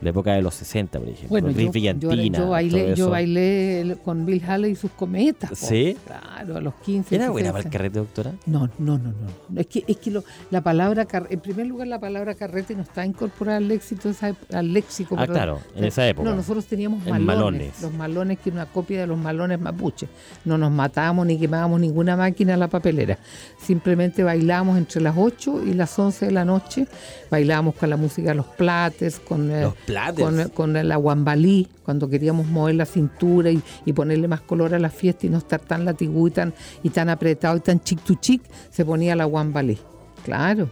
[0.00, 1.28] la época de los 60, por ejemplo.
[1.28, 5.58] Bueno, yo, yo, bailé, yo bailé con Bill Haley y sus cometas.
[5.58, 5.96] ¿Sí?
[6.06, 7.14] Claro, a los 15.
[7.14, 8.32] ¿Era buena para el carrete, doctora?
[8.46, 9.60] No, no, no, no.
[9.60, 13.04] Es que, es que lo, la palabra, en primer lugar, la palabra carrete no está
[13.04, 14.10] incorporada al léxico,
[14.52, 15.16] al léxico.
[15.18, 16.28] Ah, claro, en esa época.
[16.28, 20.08] No, nosotros teníamos malones, Los malones, que una copia de los malones mapuches.
[20.44, 23.18] No nos matábamos ni quemábamos ninguna máquina a la papelera.
[23.58, 26.86] Simplemente bailábamos entre las 8 y las 11 de la noche.
[27.30, 29.50] Bailábamos con la música de los plates, con...
[29.50, 29.70] Eh,
[30.16, 34.90] con, con la guambalí, cuando queríamos mover la cintura y, ponerle más color a la
[34.90, 38.14] fiesta y no estar tan latigú y tan, y tan apretado y tan chic to
[38.14, 39.78] chic, se ponía la guambalí.
[40.24, 40.68] Claro.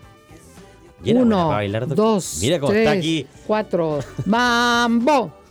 [1.04, 1.52] Uno,
[1.88, 5.34] dos, tres, cuatro, mambo.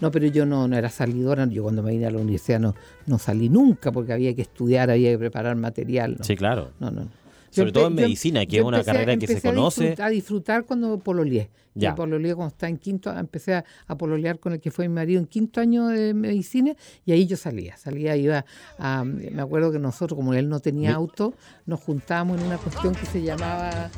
[0.00, 1.46] No, pero yo no, no era salidora.
[1.46, 2.74] Yo cuando me vine a la universidad no,
[3.06, 6.18] no salí nunca porque había que estudiar, había que preparar material.
[6.20, 6.70] Sí, claro.
[6.78, 7.08] No, no.
[7.54, 9.94] Sobre todo en yo- medicina, que yo es una empecé- carrera que se a conoce.
[9.96, 11.50] disfrut- A disfrutar cuando pololeé.
[11.76, 11.94] Ya.
[11.96, 15.18] Pololeé cuando estaba en quinto, empecé a, a pololear con el que fue mi marido
[15.20, 16.72] en quinto año de medicina
[17.04, 17.76] y ahí yo salía.
[17.76, 18.44] Salía, iba
[18.78, 19.02] a.
[19.04, 21.34] Me acuerdo que nosotros, como él no tenía auto,
[21.66, 23.90] nos juntábamos en una cuestión que se llamaba.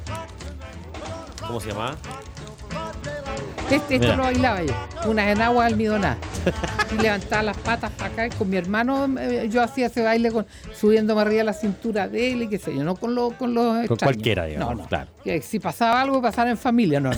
[1.46, 1.96] ¿Cómo se llama?
[3.70, 4.16] Este, esto Mira.
[4.16, 4.72] lo bailaba yo,
[5.08, 6.18] unas enaguas almidonadas.
[6.96, 10.30] Y levantaba las patas para acá y con mi hermano eh, yo hacía ese baile
[10.30, 13.52] con, subiéndome arriba la cintura de él y qué sé yo, no con, lo- con
[13.54, 14.02] los Con extraños.
[14.04, 14.76] cualquiera, digamos.
[14.76, 14.88] No, no.
[14.88, 15.10] Claro.
[15.24, 17.00] Que si pasaba algo, pasara en familia.
[17.00, 17.16] No, no.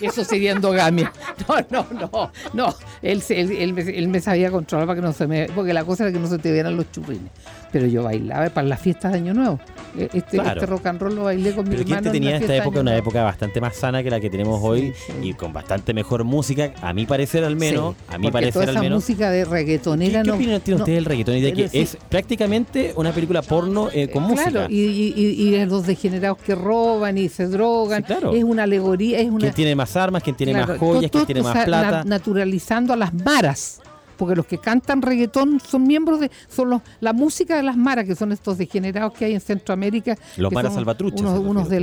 [0.00, 1.12] Eso sería endogamia.
[1.46, 2.32] No, no, no.
[2.52, 2.74] No.
[3.02, 5.46] Él, él, él me, él me sabía controlar para que no se me.
[5.54, 7.30] Porque la cosa era que no se te vieran los churrines.
[7.70, 9.60] Pero yo bailaba para las fiestas de Año Nuevo.
[9.96, 10.60] Eh, Este, Claro.
[10.60, 12.10] este rock and roll lo bailé con mi Pero ¿quién hermano.
[12.10, 14.28] te en la tenía en esta época una época bastante más sana que la que
[14.28, 15.12] tenemos Sí, hoy sí.
[15.28, 18.64] y con bastante mejor música, a mi parecer al menos, Sí, a mi parecer toda
[18.64, 18.96] al esa menos.
[19.02, 20.34] música de ¿Qué, reggaetonera qué no.
[20.34, 24.08] opinión tiene no- usted del reggaetón y de que es prácticamente una película porno eh,
[24.08, 24.66] con Claro, música?
[24.70, 28.02] y, y, y- y los degenerados que roban y se drogan.
[28.02, 28.32] Claro.
[28.34, 29.38] Es una alegoría, es una.
[29.40, 30.22] ¿Quién tiene más armas?
[30.22, 31.10] ¿Quién tiene Claro, más joyas?
[31.10, 31.90] ¿Quién tiene más plata?
[31.90, 33.80] na- naturalizando a las maras.
[34.16, 36.30] Porque los que cantan reggaetón son miembros de.
[36.48, 40.16] son los, la música de las maras, que son estos degenerados que hay en Centroamérica.
[40.36, 41.74] Los maras salvatruchas, Unos, unos se-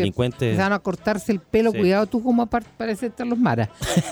[0.00, 0.56] Delincuentes.
[0.56, 1.78] se van a cortarse el pelo, Sí.
[1.78, 3.68] cuidado tú como parecerte a los maras.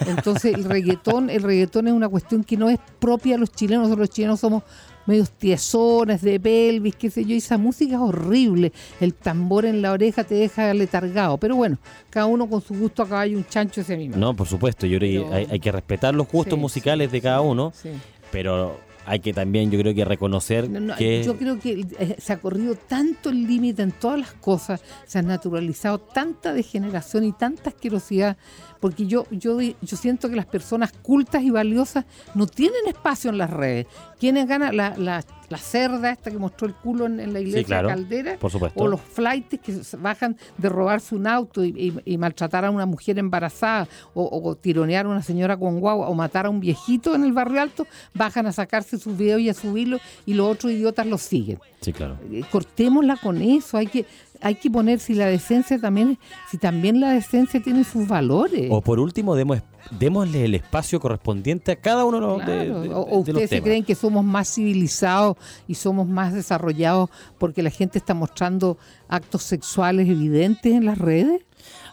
[0.07, 3.85] Entonces el reggaetón, el reggaetón es una cuestión que no es propia de los chilenos,
[3.85, 4.63] nosotros los chilenos somos
[5.07, 9.83] medios tiesones de pelvis, qué sé yo, y esa música es horrible, el tambor en
[9.83, 11.79] la oreja te deja letargado, pero bueno,
[12.11, 14.17] cada uno con su gusto a caballo un chancho ese mismo.
[14.17, 17.13] No, por supuesto, yo creo que hay, hay que respetar los gustos Sí, musicales sí,
[17.13, 17.91] de cada uno, sí.
[18.31, 21.25] pero hay que también, yo creo que reconocer No, no, que...
[21.25, 25.19] Yo creo que eh, se ha corrido tanto el límite en todas las cosas, se
[25.19, 28.37] ha naturalizado tanta degeneración y tanta asquerosidad,
[28.81, 33.39] porque yo, yo, yo siento que las personas cultas y valiosas no tienen espacio en
[33.39, 33.87] las redes.
[34.19, 34.77] ¿Quiénes ganan?
[34.77, 38.37] La, la, la cerda esta que mostró el culo en, en la iglesia claro, Caldera,
[38.39, 38.81] por supuesto.
[38.83, 41.69] o los flights que bajan de robarse un auto y,
[42.05, 46.09] y- y maltratar a una mujer embarazada, o, o tironear a una señora con guagua,
[46.09, 49.49] o matar a un viejito en el barrio alto, bajan a sacarse sus videos y
[49.49, 51.59] a subirlo y los otros idiotas los siguen.
[51.81, 52.19] Sí, claro.
[52.31, 54.05] Eh, Cortémosla con eso, hay que
[54.43, 56.19] hay que poner si la decencia también,
[56.51, 58.69] si también la decencia tiene sus valores.
[58.71, 59.61] O por último, demos,
[59.99, 63.09] démosle el espacio correspondiente a cada uno de los- de- Claro, de- o, de o
[63.09, 65.37] los ustedes se creen que somos más civilizados
[65.69, 71.43] y somos más desarrollados porque la gente está mostrando actos sexuales evidentes en las redes.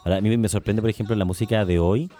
[0.04, 2.10] Ahora, a mí me sorprende, por ejemplo, en la música de hoy.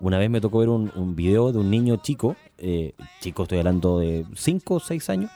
[0.00, 3.58] Una vez me tocó ver un, un video de un niño chico, eh, chico estoy
[3.58, 5.30] hablando de 5 o 6 años,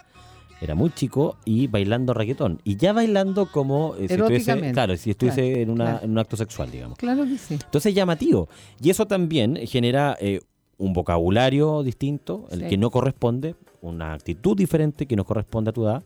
[0.62, 2.60] era muy chico, y bailando reggaetón.
[2.64, 6.04] Y ya bailando como eh, si estuviese, claro, si estuviese Claro, en, una- claro.
[6.04, 6.98] en un acto sexual, digamos.
[6.98, 7.54] Claro que sí.
[7.54, 8.48] Entonces es llamativo.
[8.80, 10.40] Y eso también genera eh,
[10.78, 12.66] un vocabulario distinto, el Sí.
[12.68, 16.02] que no corresponde, una actitud diferente que no corresponde a tu edad,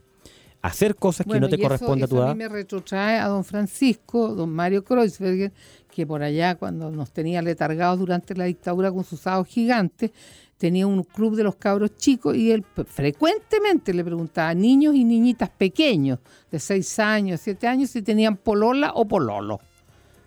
[0.62, 2.28] hacer cosas que no te corresponde a tu edad.
[2.34, 5.52] mí me retrotrae a don Francisco, don Mario Kreuzberger,
[5.94, 10.10] que por allá cuando nos tenía letargados durante la dictadura con sus sábados gigantes,
[10.58, 15.04] tenía un club de los cabros chicos y él frecuentemente le preguntaba a niños y
[15.04, 16.18] niñitas pequeños
[16.50, 19.60] de 6 años, 7 años si tenían polola o pololo.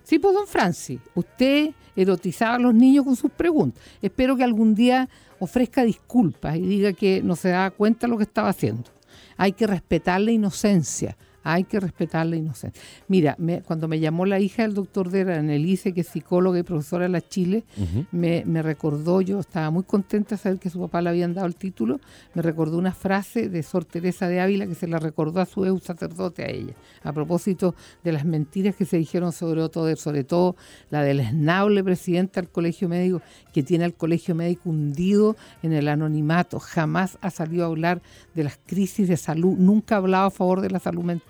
[0.04, 3.84] Sí, pues don Francis, usted erotizaba a los niños con sus preguntas.
[4.02, 5.08] Espero que algún día
[5.40, 8.90] ofrezca disculpas y diga que no se da cuenta de lo que estaba haciendo.
[9.38, 11.16] Hay que respetar la inocencia.
[11.44, 12.82] Hay que respetar la inocencia.
[13.08, 16.08] Mira, me- cuando me llamó la hija del doctor Dera en el ICE, que es
[16.08, 17.64] psicóloga y profesora de la Chile,
[18.12, 21.48] me, me recordó, yo estaba muy contenta de saber que su papá le habían dado
[21.48, 22.00] el título,
[22.34, 25.66] me recordó una frase de Sor Teresa de Ávila que se la recordó a su
[25.66, 26.74] ex sacerdote a ella,
[27.04, 27.74] a propósito
[28.04, 30.56] de las mentiras que se dijeron sobre todo, sobre todo
[30.90, 33.22] la del esnable presidente del colegio médico,
[33.54, 38.02] que tiene al colegio médico hundido en el anonimato, jamás ha salido a hablar
[38.36, 41.29] de las crisis de salud, nunca ha hablado a favor de la salud mental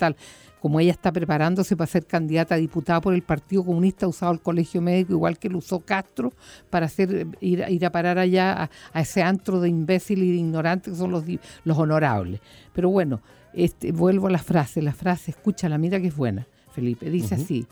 [0.60, 4.34] como ella está preparándose para ser candidata a diputada por el Partido Comunista, ha usado
[4.34, 6.34] el colegio médico igual que lo usó Castro
[6.70, 10.32] para hacer ir, a- ir a parar allá a, a ese antro de imbéciles y
[10.32, 11.24] de ignorantes que son los,
[11.78, 12.42] honorables.
[12.74, 13.22] Pero bueno,
[13.54, 17.66] este, vuelvo a la frase, la frase, escúchala, mira que es buena, Felipe, dice así,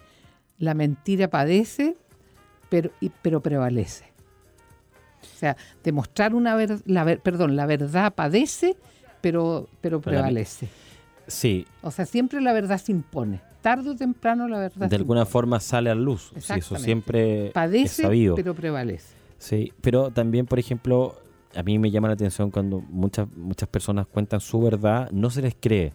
[0.57, 1.97] la mentira padece,
[2.69, 4.05] pero, y- pero prevalece.
[5.21, 8.77] O sea, demostrar una verdad, la, perdón, la verdad padece,
[9.21, 9.67] pero,
[9.99, 10.69] prevalece.
[11.27, 13.41] Sí, O sea, siempre la verdad se impone.
[13.61, 15.31] Tarde o temprano la verdad de se alguna impone.
[15.31, 16.31] forma sale a luz.
[16.37, 18.35] Sí, eso siempre es Padece, sabido.
[18.35, 19.13] pero prevalece.
[19.37, 21.15] Sí, pero también, por ejemplo,
[21.55, 25.41] a mí me llama la atención cuando muchas muchas personas cuentan su verdad, no se
[25.41, 25.93] les cree.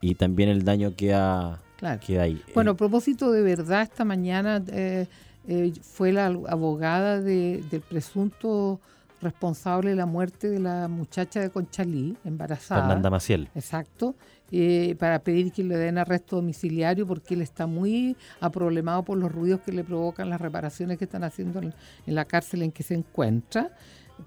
[0.00, 2.00] Y también el daño queda, Claro.
[2.04, 2.42] queda ahí.
[2.54, 5.06] Bueno, a Eh, propósito de verdad, esta mañana eh,
[5.48, 8.80] eh, fue la abogada de- del presunto
[9.20, 12.82] responsable de la muerte de la muchacha de Conchalí, embarazada.
[12.82, 13.48] Fernanda Maciel.
[13.54, 14.14] Exacto.
[14.52, 19.32] eh, para pedir que le den arresto domiciliario porque él está muy aproblemado por los
[19.32, 21.74] ruidos que le provocan las reparaciones que están haciendo en,
[22.06, 23.70] en la cárcel en que se encuentra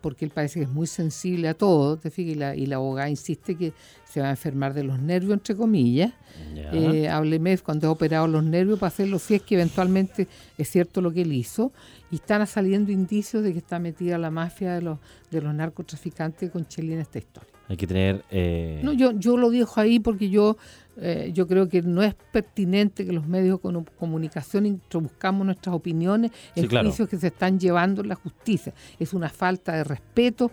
[0.02, 2.78] porque él parece que es muy sensible a todo, te fijas, y la, y la
[2.78, 3.74] abogada insiste que
[4.06, 6.14] se va a enfermar de los nervios, entre comillas.
[6.56, 6.72] Ya.
[6.72, 11.02] Eh, hábleme cuando ha operado los nervios para hacerlo, si es que eventualmente es cierto
[11.02, 11.72] lo que él hizo.
[12.12, 15.00] Y están saliendo indicios de que está metida la mafia de los,
[15.30, 17.59] de los narcotraficantes con Chile en esta historia.
[17.70, 18.26] Hay que tener.
[18.32, 20.58] eh, No, yo, yo lo dejo ahí porque yo,
[20.98, 25.76] eh, yo creo que no es pertinente que los medios de comu- comunicación introduzcamos nuestras
[25.76, 26.88] opiniones en Sí, claro.
[26.90, 28.74] juicios que se están llevando en la justicia.
[29.00, 30.52] Es una falta de respeto.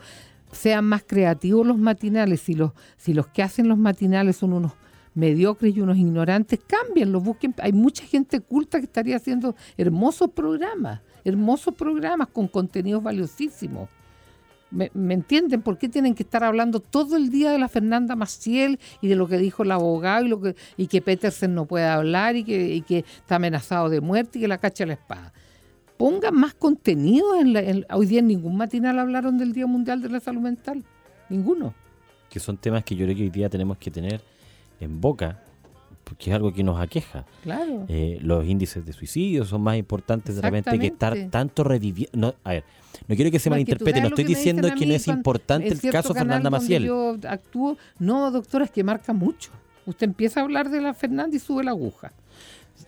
[0.53, 2.43] Sean más creativos los matinales.
[2.43, 4.73] Si los, si los que hacen los matinales son unos
[5.15, 7.55] mediocres y unos ignorantes, cámbienlos, busquen.
[7.63, 13.89] Hay mucha gente culta que estaría haciendo hermosos programas, hermosos programas con contenidos valiosísimos.
[14.71, 15.63] ¿Me, entienden?
[15.63, 19.15] ¿Por qué tienen que estar hablando todo el día de la Fernanda Maciel y de
[19.15, 22.43] lo que dijo el abogado y, lo que, y que Petersen no puede hablar y
[22.45, 25.33] que, y que está amenazado de muerte y que la cacha la espada?
[25.97, 27.41] Pongan más contenido.
[27.41, 27.63] En la-
[27.95, 30.85] hoy día en ningún matinal hablaron del Día Mundial de la Salud Mental.
[31.29, 31.75] Ninguno.
[32.29, 34.21] que son temas que yo creo que hoy día tenemos que tener
[34.81, 35.43] en boca,
[36.07, 37.25] porque es algo que nos aqueja.
[37.43, 37.85] Claro.
[37.89, 42.17] Eh, los índices de suicidio son más importantes de repente que estar tanto reviviendo.
[42.17, 42.65] No, a ver,
[43.09, 46.15] no quiero que se malinterprete, no estoy que diciendo que no es importante el caso
[46.15, 46.85] Fernanda Maciel.
[46.85, 47.77] Yo actúo.
[47.99, 49.51] No, doctora, es que marca mucho.
[49.85, 52.13] Usted empieza a hablar de la Fernanda y sube la aguja.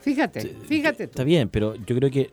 [0.01, 1.11] Fíjate, fíjate tú.
[1.11, 2.31] Está bien, pero yo creo que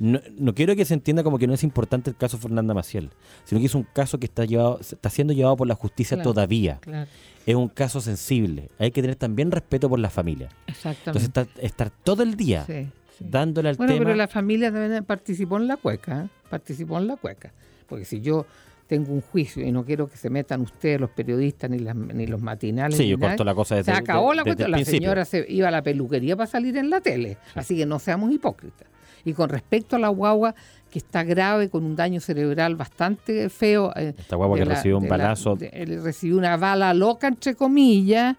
[0.00, 3.10] no, no quiero que se entienda como que no es importante el caso Fernanda Maciel,
[3.44, 6.32] sino que es un caso que está llevado, está siendo llevado por la justicia Claro.
[6.32, 6.78] todavía.
[6.80, 7.08] Claro,
[7.46, 8.68] Es un caso sensible.
[8.78, 10.48] Hay que tener también respeto por la familia.
[10.66, 11.10] exactamente.
[11.10, 13.24] Entonces estar, estar todo el día Sí, sí.
[13.30, 14.04] dándole al Bueno, tema.
[14.06, 16.28] pero la familia también participó en la cueca, ¿eh?
[16.50, 17.52] participó en la cueca.
[17.86, 18.46] Porque si yo
[18.86, 22.26] tengo un juicio y no quiero que se metan ustedes, los periodistas, ni, las- ni
[22.26, 22.96] los matinales.
[22.96, 24.70] Sí, ni yo nadie, corto la cosa desde Se acabó la desde cuestión.
[24.72, 27.36] La señora se iba a la peluquería para salir en la tele.
[27.54, 28.88] Así que no seamos hipócritas.
[29.24, 30.54] Y con respecto a la guagua,
[30.90, 33.92] que está grave, con un daño cerebral bastante feo.
[33.96, 35.54] eh, Esta guagua que recibió un la- balazo.
[35.56, 38.36] de- él recibió una bala loca, entre comillas.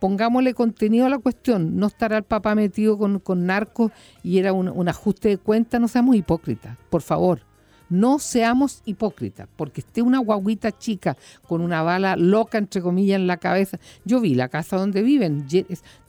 [0.00, 1.76] Pongámosle contenido a la cuestión.
[1.76, 3.92] No estará el papá metido con, con narcos
[4.24, 5.78] y era un, un ajuste de cuenta.
[5.78, 7.42] No seamos hipócritas, por favor.
[7.88, 11.14] No seamos hipócritas, porque esté una guaguita chica
[11.46, 13.78] con una bala loca, entre comillas, en la cabeza.
[14.04, 15.46] Yo vi la casa donde viven,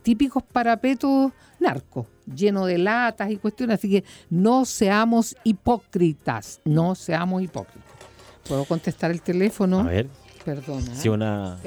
[0.02, 3.80] típicos parapetos narcos, lleno de latas y cuestiones.
[3.80, 7.84] Así que no seamos hipócritas, no seamos hipócritas.
[8.48, 9.80] ¿Puedo contestar el teléfono?
[9.80, 10.08] A ver,
[10.44, 10.94] Perdona.
[10.96, 11.58] si una.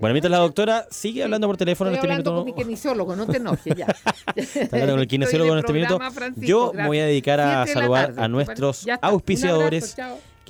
[0.00, 2.44] Bueno, mientras la doctora sigue hablando por teléfono Estoy en este hablando minuto.
[2.44, 3.86] con mi kinesiólogo, no te enojes ya.
[4.36, 5.98] Está hablando con el kinesiólogo en este minuto.
[6.36, 9.94] Yo me voy a dedicar a saludar a nuestros auspiciadores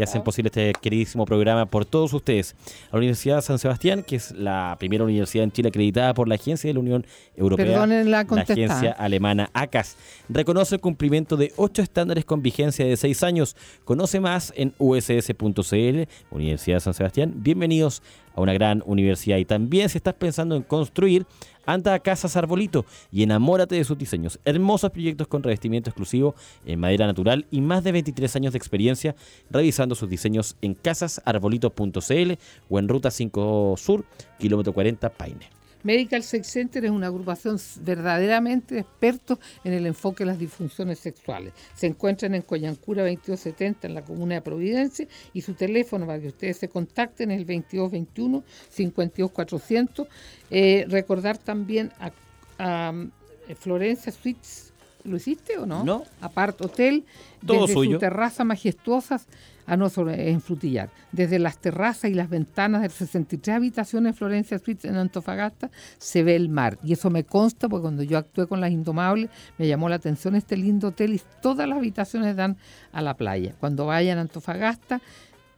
[0.01, 2.57] que hacen posible este queridísimo programa por todos ustedes.
[2.89, 6.37] A la Universidad San Sebastián, que es la primera universidad en Chile acreditada por la
[6.37, 9.99] Agencia de la Unión Europea, Perdonen la la agencia alemana ACAS.
[10.31, 13.57] Reconoce el cumplimiento de ocho estándares con vigencia de seis años.
[13.85, 17.35] Conoce más en uss.cl, Universidad San Sebastián.
[17.37, 18.03] Bienvenidos
[18.35, 19.37] a una gran universidad.
[19.37, 21.27] Y también si estás pensando en construir,
[21.73, 24.39] anda a Casas Arbolito y enamórate de sus diseños.
[24.45, 29.15] Hermosos proyectos con revestimiento exclusivo en madera natural y más de 23 años de experiencia
[29.51, 32.33] revisando sus diseños en casasarbolito.cl
[32.69, 34.05] o en Ruta 5 Sur,
[34.39, 35.60] kilómetro 40 Paine.
[35.83, 40.99] Medical Sex Center es una agrupación verdaderamente de expertos en el enfoque de las disfunciones
[40.99, 41.53] sexuales.
[41.75, 46.29] Se encuentran en Coyancura 2270 en la comuna de Providencia y su teléfono para que
[46.29, 50.09] ustedes se contacten es el 2221 52400.
[50.51, 52.13] Eh, recordar también a,
[52.59, 53.11] a, mm,
[53.59, 54.70] Florencia Suites.
[55.05, 55.85] ¿Lo hiciste o no?
[55.85, 56.05] No.
[56.21, 57.05] Apart Hotel,
[57.47, 57.93] Todo desde suyo.
[57.93, 59.27] su terraza majestuosas,
[59.67, 60.91] ah, no, en Frutillar.
[61.13, 66.23] Desde las terrazas y las ventanas de 63 habitaciones de Florencia Suites en Antofagasta se
[66.23, 66.79] ve el mar.
[66.83, 70.37] Y eso me consta porque cuando yo actué con las Indomables me llamó la atención
[70.37, 72.57] este lindo hotel y todas las habitaciones dan
[72.93, 73.55] a la playa.
[73.59, 75.01] Cuando vayan a Antofagasta,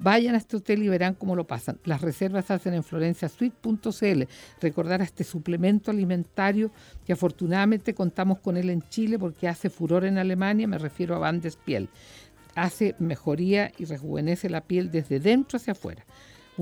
[0.02, 1.78] Vayan a este hotel y verán cómo lo pasan.
[1.84, 4.22] Las reservas se hacen en florenciasuite.cl.
[4.60, 6.72] Recordar a este suplemento alimentario
[7.06, 11.18] que afortunadamente contamos con él en Chile porque hace furor en Alemania, me refiero a
[11.18, 11.88] Van Piel.
[12.56, 16.04] Hace mejoría y rejuvenece la piel desde dentro hacia afuera.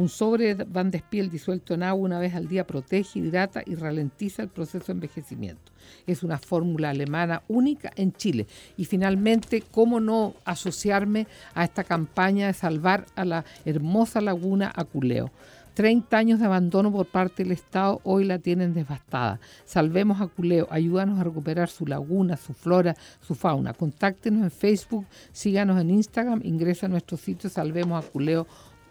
[0.00, 3.62] Un sobre de Van des Piel disuelto en agua una vez al día protege, hidrata
[3.66, 5.72] y ralentiza el proceso de envejecimiento.
[6.06, 8.46] Es una fórmula alemana única en Chile.
[8.78, 15.30] Y finalmente, ¿cómo no asociarme a esta campaña de salvar a la hermosa laguna Aculeo?
[15.74, 19.38] 30 años de abandono por parte del Estado hoy la tienen devastada.
[19.66, 23.74] Salvemos Aculeo, ayúdanos a recuperar su laguna, su flora, su fauna.
[23.74, 27.50] Contáctenos en Facebook, síganos en Instagram, ingresa a nuestro sitio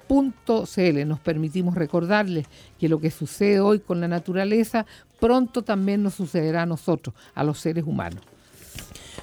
[0.10, 2.48] salvemosaculeo.cl Nos permitimos recordarles
[2.80, 4.86] que lo que sucede hoy con la naturaleza
[5.20, 8.22] pronto también nos sucederá a nosotros, a los seres humanos.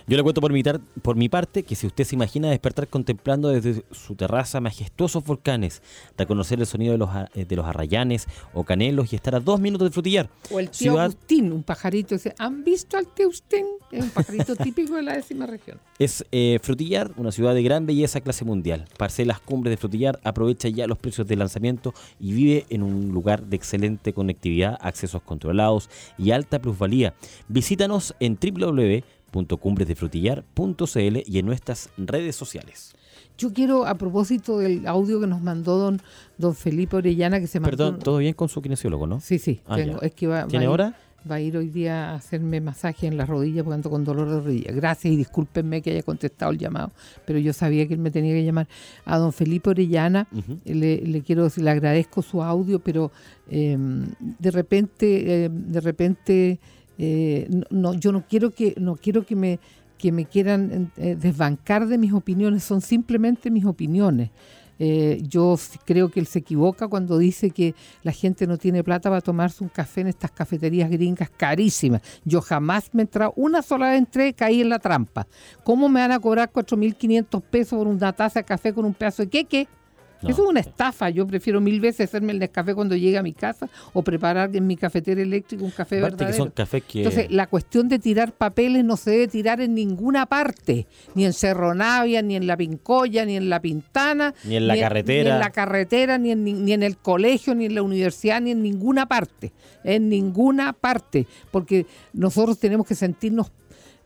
[0.08, 2.86] Yo le cuento por mi, tar- por mi parte que si usted se imagina despertar
[2.86, 5.82] contemplando desde su terraza majestuosos volcanes,
[6.16, 9.58] reconocer el sonido de los, eh, de los arrayanes o canelos y estar a dos
[9.58, 10.28] minutos de frutillar.
[10.52, 13.66] O el tío Ciudad Agustín, un pajarito, ¿han visto al tío Agustín?
[13.90, 15.78] Es un pajarito típico de la décima región.
[15.98, 18.84] es eh, Frutillar, una ciudad de gran belleza clase mundial.
[18.96, 23.42] Parcelas Cumbres de Frutillar aprovecha ya los precios de lanzamiento y vive en un lugar
[23.44, 27.14] de excelente conectividad, accesos controlados y alta plusvalía.
[27.48, 28.36] Visítanos en
[29.36, 32.94] www.cumbresdefrutillar.cl y en nuestras redes sociales.
[33.38, 36.00] Yo quiero, a propósito del audio que nos mandó don,
[36.38, 37.76] don Felipe Orellana, que se mandó...
[37.76, 39.20] Perdón, ¿todo bien con su kinesiólogo, no?
[39.20, 40.96] Sí, sí, Ah, tengo- es que va, va ¿Tiene ir- hora?
[41.30, 44.30] Va a ir hoy día a hacerme masaje en la rodilla porque ando con dolor
[44.30, 44.70] de rodilla.
[44.72, 46.92] Gracias y discúlpenme que haya contestado el llamado,
[47.26, 48.68] pero yo sabía que él me tenía que llamar.
[49.04, 50.28] A don Felipe Orellana
[50.64, 53.10] le, le quiero decir, le agradezco su audio, pero
[53.50, 53.76] eh,
[54.20, 56.60] de repente, eh, de repente,
[56.98, 59.58] eh, no, yo no quiero que, no quiero que me
[59.98, 64.30] que me quieran eh, desbancar de mis opiniones, son simplemente mis opiniones.
[64.78, 69.08] Eh, yo creo que él se equivoca cuando dice que la gente no tiene plata
[69.08, 72.02] para tomarse un café en estas cafeterías gringas carísimas.
[72.24, 75.26] Yo jamás me entrado, una sola vez entré, caí en la trampa.
[75.64, 79.22] ¿Cómo me van a cobrar 4.500 pesos por una taza de café con un pedazo
[79.22, 79.68] de queque?
[80.26, 80.32] No.
[80.32, 81.10] Eso es una estafa.
[81.10, 84.66] Yo prefiero mil veces hacerme el Nescafé cuando llegue a mi casa o preparar en
[84.66, 86.36] mi cafetera eléctrica un café que verdadero.
[86.36, 86.98] son cafés que...
[86.98, 91.32] Entonces, la cuestión de tirar papeles no se debe tirar en ninguna parte, ni en
[91.32, 95.24] Cerro Navia, ni en La Pincoya, ni en La Pintana, Ni en la carretera.
[95.24, 98.40] ni en la carretera, ni en, ni- ni en el colegio, ni en la universidad,
[98.40, 99.52] ni en ninguna parte,
[99.84, 103.50] en ninguna parte, porque nosotros tenemos que sentirnos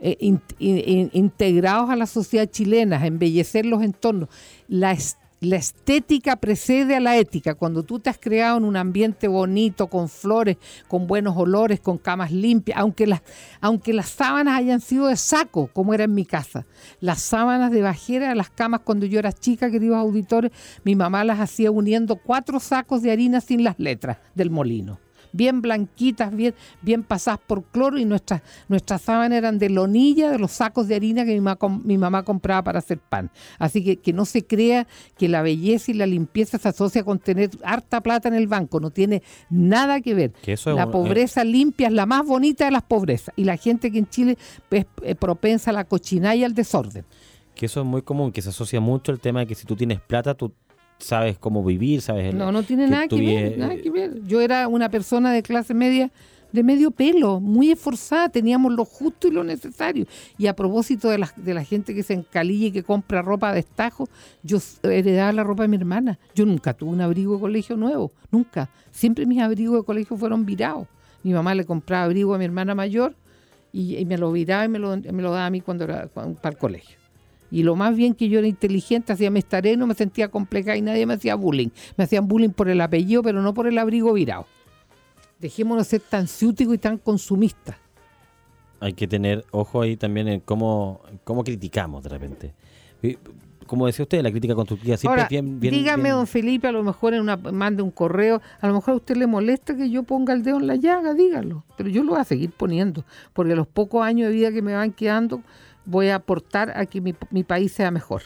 [0.03, 4.31] eh, in- in- in- integrados a la sociedad chilena, embellecer los entornos.
[4.67, 4.93] La
[5.41, 7.55] la estética precede a la ética.
[7.55, 11.99] Cuando tú te has creado en un ambiente bonito, con flores, con buenos olores, con
[11.99, 13.23] camas limpias, aunque las,
[13.61, 16.67] aunque las sábanas hayan sido de saco, como era en mi casa.
[17.01, 20.53] Las sábanas de bajera, las camas cuando yo era chica, queridos auditores,
[20.85, 24.99] mi mamá las hacía uniendo cuatro sacos de harina sin las letras del molino
[25.33, 30.39] bien blanquitas, bien, bien pasadas por cloro y nuestras, nuestras sábanas eran de lonilla de
[30.39, 33.31] los sacos de harina que mi, ma- mi mamá compraba para hacer pan.
[33.59, 34.87] Así que que no se crea
[35.19, 38.81] que la belleza y la limpieza se asocia con tener harta plata en el banco,
[38.81, 40.33] no tiene nada que ver.
[40.33, 43.45] Que eso es la un- pobreza limpia es la más bonita de las pobrezas y
[43.45, 44.39] la gente que en Chile
[44.71, 47.05] es eh, propensa a la cochinada y al desorden.
[47.55, 49.77] Que eso es muy común, que se asocia mucho el tema de que si tú
[49.77, 50.53] tienes plata, tú
[51.01, 52.35] sabes cómo vivir, sabes...
[52.35, 54.23] No, no tiene nada que ver, nada que ver.
[54.27, 56.11] Yo era una persona de clase media
[56.53, 60.07] de medio pelo, muy esforzada, teníamos lo justo y lo necesario.
[60.37, 63.53] Y a propósito de la, de la gente que se encalilla y que compra ropa
[63.53, 64.09] de estajo,
[64.43, 66.19] yo heredaba la ropa de mi hermana.
[66.35, 68.69] Yo nunca tuve un abrigo de colegio nuevo, nunca.
[68.91, 70.89] Siempre mis abrigos de colegio fueron virados.
[71.23, 73.15] Mi mamá le compraba abrigo a mi hermana mayor
[73.73, 76.09] y, y me lo viraba y me lo, me lo daba a mí cuando era
[76.09, 76.97] cuando- para el colegio.
[77.51, 80.83] Y lo más bien que yo era inteligente, hacía tareas, no me sentía compleja y
[80.83, 81.69] nadie me hacía bullying.
[81.97, 84.47] Me hacían bullying por el apellido, pero no por el abrigo virado.
[85.39, 87.77] Dejémonos ser tan ciúticos y tan consumistas.
[88.79, 92.55] Hay que tener ojo ahí también en cómo, cómo criticamos de repente.
[93.67, 95.61] Como decía usted, la crítica constructiva siempre Ahora, es bien...
[95.61, 98.75] bien dígame, bien- don Felipe, a lo mejor en una, mande un correo, a lo
[98.75, 101.89] mejor a usted le molesta que yo ponga el dedo en la llaga, dígalo, pero
[101.89, 104.93] yo lo voy a seguir poniendo, porque los pocos años de vida que me van
[104.93, 105.43] quedando
[105.85, 108.23] voy a aportar a que mi, mi país sea mejor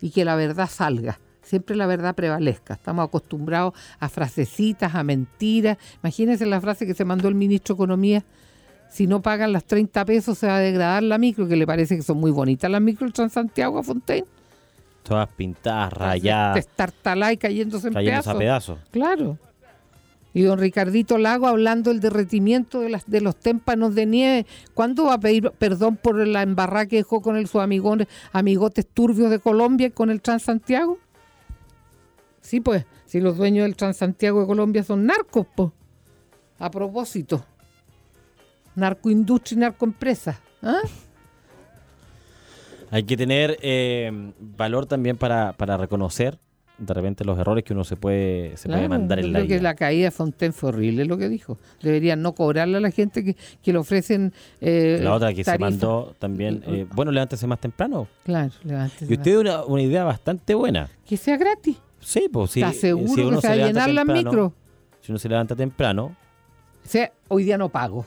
[0.00, 1.18] y que la verdad salga.
[1.42, 2.74] Siempre la verdad prevalezca.
[2.74, 5.78] Estamos acostumbrados a frasecitas, a mentiras.
[6.02, 8.24] Imagínense la frase que se mandó el ministro de Economía.
[8.90, 11.96] Si no pagan las 30 pesos se va a degradar la micro, que le parece
[11.96, 14.26] que son muy bonitas las micro del Transantiago a Fontaine.
[15.02, 16.66] Todas pintadas, rayadas,
[17.32, 18.78] y cayéndose en cayéndose a pedazos.
[18.90, 19.38] Claro.
[20.34, 24.46] Y don Ricardito Lago hablando del derretimiento de, las, de los témpanos de nieve.
[24.74, 28.86] ¿Cuándo va a pedir perdón por la embarrada que dejó con el, sus amigón- amigotes
[28.86, 30.98] turbios de Colombia y con el Transantiago?
[32.42, 35.70] Sí, pues, si los dueños del Transantiago de Colombia son narcos, pues.
[36.58, 37.44] A propósito.
[38.74, 40.40] Narcoindustria y narcoempresa.
[40.62, 40.80] ¿Ah?
[42.90, 46.38] Hay que tener eh, valor también para reconocer
[46.78, 49.60] de repente los errores que uno se puede, se puede mandar en la creo que
[49.62, 51.58] la caída de Fontaine fue horrible lo que dijo.
[51.82, 54.32] Deberían no cobrarle a la gente que, que le ofrecen.
[54.60, 58.06] eh, La otra que se mandó también, eh, bueno, levántese más temprano.
[58.24, 59.06] Claro, levántese.
[59.12, 60.88] Y usted una, una idea bastante buena.
[61.06, 61.76] Que sea gratis.
[62.00, 62.60] Sí, pues sí.
[62.60, 64.52] ¿Estás eh, seguro si uno que se va a llenar las micros?
[65.00, 66.14] Si uno se levanta temprano,
[66.84, 68.06] O sea, hoy día no pago.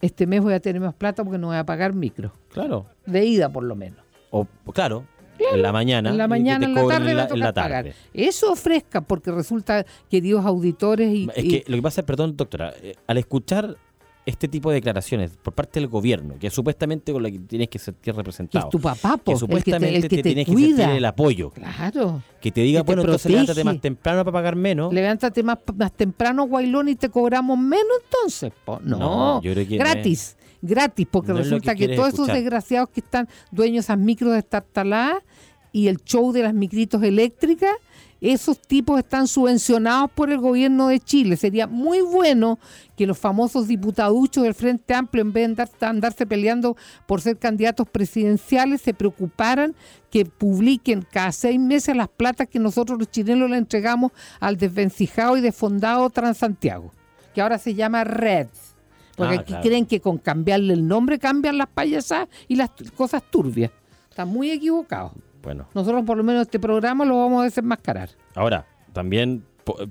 [0.00, 2.32] Este mes voy a tener más plata porque no voy a pagar micro.
[2.52, 2.86] claro.
[3.06, 3.98] De ida, por lo menos.
[4.30, 5.04] O, claro,
[5.52, 6.10] en la mañana.
[6.10, 7.68] En la y que mañana, te en la tarde, en la tarde.
[7.68, 7.94] pagar.
[8.14, 12.72] Eso ofrezca, porque resulta, queridos auditores, y, Es y- que lo que pasa, perdón, doctora,
[12.82, 13.76] eh, al escuchar
[14.24, 17.80] este tipo de declaraciones por parte del gobierno, que supuestamente con la que tienes que
[17.80, 20.16] sentir que representado, es tu papá, po, que el que te, supuestamente el que te,
[20.16, 20.96] te tienes que sentir cuida.
[20.96, 22.22] el apoyo, Claro.
[22.40, 24.94] que te diga, que te bueno, entonces levántate más temprano para pagar menos.
[24.94, 28.52] Levántate más, más temprano, Guailón, y te cobramos menos entonces.
[28.64, 28.78] po.
[28.84, 29.84] No, No, yo creo que no
[30.62, 31.06] gratis.
[31.10, 35.22] Porque no resulta que todos esos desgraciados que están dueños de esas micros destartaladas
[35.72, 37.72] y el show de las micritos eléctricas,
[38.20, 41.36] esos tipos están subvencionados por el gobierno de Chile.
[41.36, 42.60] Sería muy bueno
[42.96, 46.76] que los famosos diputaduchos del Frente Amplio, en vez de andar- andarse peleando
[47.08, 49.74] por ser candidatos presidenciales, se preocuparan
[50.08, 55.36] que publiquen cada seis meses las platas que nosotros los chilenos le entregamos al desvencijado
[55.36, 56.92] y desfondado Transantiago,
[57.34, 58.46] que ahora se llama Red.
[59.16, 59.62] Porque Ah, aquí claro.
[59.62, 63.70] creen que con cambiarle el nombre cambian las payasadas y las cosas turbias.
[64.10, 65.12] Están muy equivocados.
[65.42, 68.10] Bueno, Nosotros por lo menos este programa lo vamos a desenmascarar.
[68.34, 69.44] ahora, también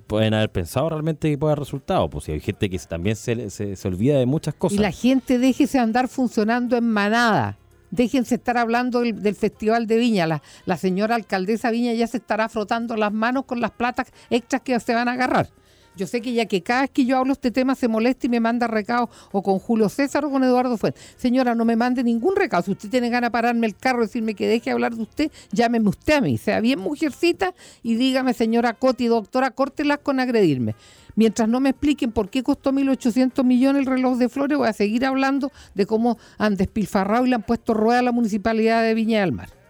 [0.07, 3.49] pueden haber pensado realmente que pueda dar resultado, pues si hay gente que también se,
[3.49, 4.78] se, se olvida de muchas cosas.
[4.78, 7.57] Y la gente déjese andar funcionando en manada.
[7.89, 10.26] Déjense estar hablando del, del Festival de Viña.
[10.28, 14.61] La, la señora alcaldesa Viña ya se estará frotando las manos con las platas extras
[14.61, 15.49] que se van a agarrar.
[15.95, 18.29] Yo sé que ya que cada vez que yo hablo este tema se molesta y
[18.29, 21.01] me manda recado o con Julio César o con Eduardo Fuentes.
[21.17, 22.63] Señora, no me mande ningún recado.
[22.63, 25.31] Si usted tiene ganas de pararme el carro y decirme que deje hablar de usted,
[25.51, 26.37] llámeme usted a mí.
[26.37, 30.75] Sea bien mujercita y dígame, señora Coti, doctora, córtelas con agredirme.
[31.15, 34.73] Mientras no me expliquen por qué costó 1.800 millones el reloj de flores, voy a
[34.73, 38.93] seguir hablando de cómo han despilfarrado y le han puesto rueda a la municipalidad de
[38.93, 39.61] Viña del Mar.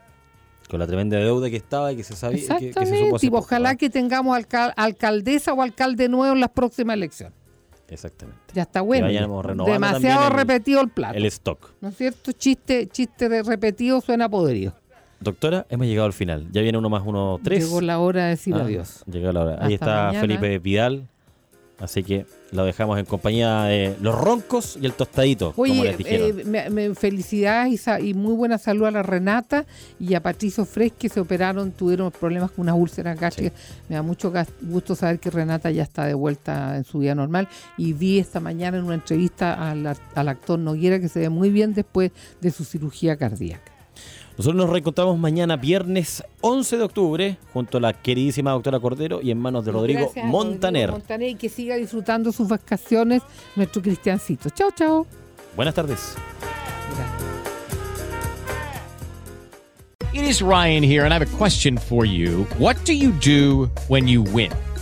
[0.72, 2.39] Con la tremenda deuda que estaba y que se sabía.
[2.57, 3.28] que- que, se supo Exactamente.
[3.30, 3.78] poco, ojalá ¿eh?
[3.78, 7.38] que tengamos alcal- alcaldesa o alcalde nuevo en las próximas elecciones.
[7.89, 8.39] Exactamente.
[8.53, 9.07] Ya está bueno.
[9.65, 11.17] Demasiado el- repetido el plato.
[11.17, 11.74] El stock.
[11.82, 12.32] ¿No es cierto?
[12.32, 14.74] Chiste, chiste de repetido suena podrido.
[15.19, 16.47] Doctora, hemos llegado al final.
[16.51, 17.65] Ya viene uno más uno, tres.
[17.65, 19.03] Llegó la hora de decir Ah, adiós.
[19.11, 19.57] Llegó la hora.
[19.65, 20.19] Ahí está mañana.
[20.22, 21.07] Felipe Vidal.
[21.82, 25.97] Así que lo dejamos en compañía de los roncos y el tostadito, como Oye, les
[25.97, 26.39] dijeron.
[26.39, 29.65] eh, me- me- felicidades y, muy buena salud a la Renata
[29.99, 33.53] y a Patricio Fres que se operaron, tuvieron problemas con unas úlceras gástricas.
[33.89, 37.47] Me da mucho gusto saber que Renata ya está de vuelta en su vida normal
[37.77, 41.73] y vi esta mañana en una entrevista al actor Noguera que se ve muy bien
[41.73, 42.11] después
[42.41, 43.71] de su cirugía cardíaca.
[44.42, 49.30] Nosotros nos reencontramos mañana, viernes 11 de octubre, junto a la queridísima doctora Cordero y
[49.30, 50.89] en manos de Rodrigo Gracias Montaner.
[50.89, 53.22] Rodrigo Montaner y que siga disfrutando sus vacaciones
[53.56, 54.50] nuestro Cristiancito.
[54.50, 55.06] Chao, chao.
[55.56, 56.16] Buenas tardes.
[60.12, 62.48] It is Ryan here, and I have a question for you.
[62.58, 64.50] What do you do when you win?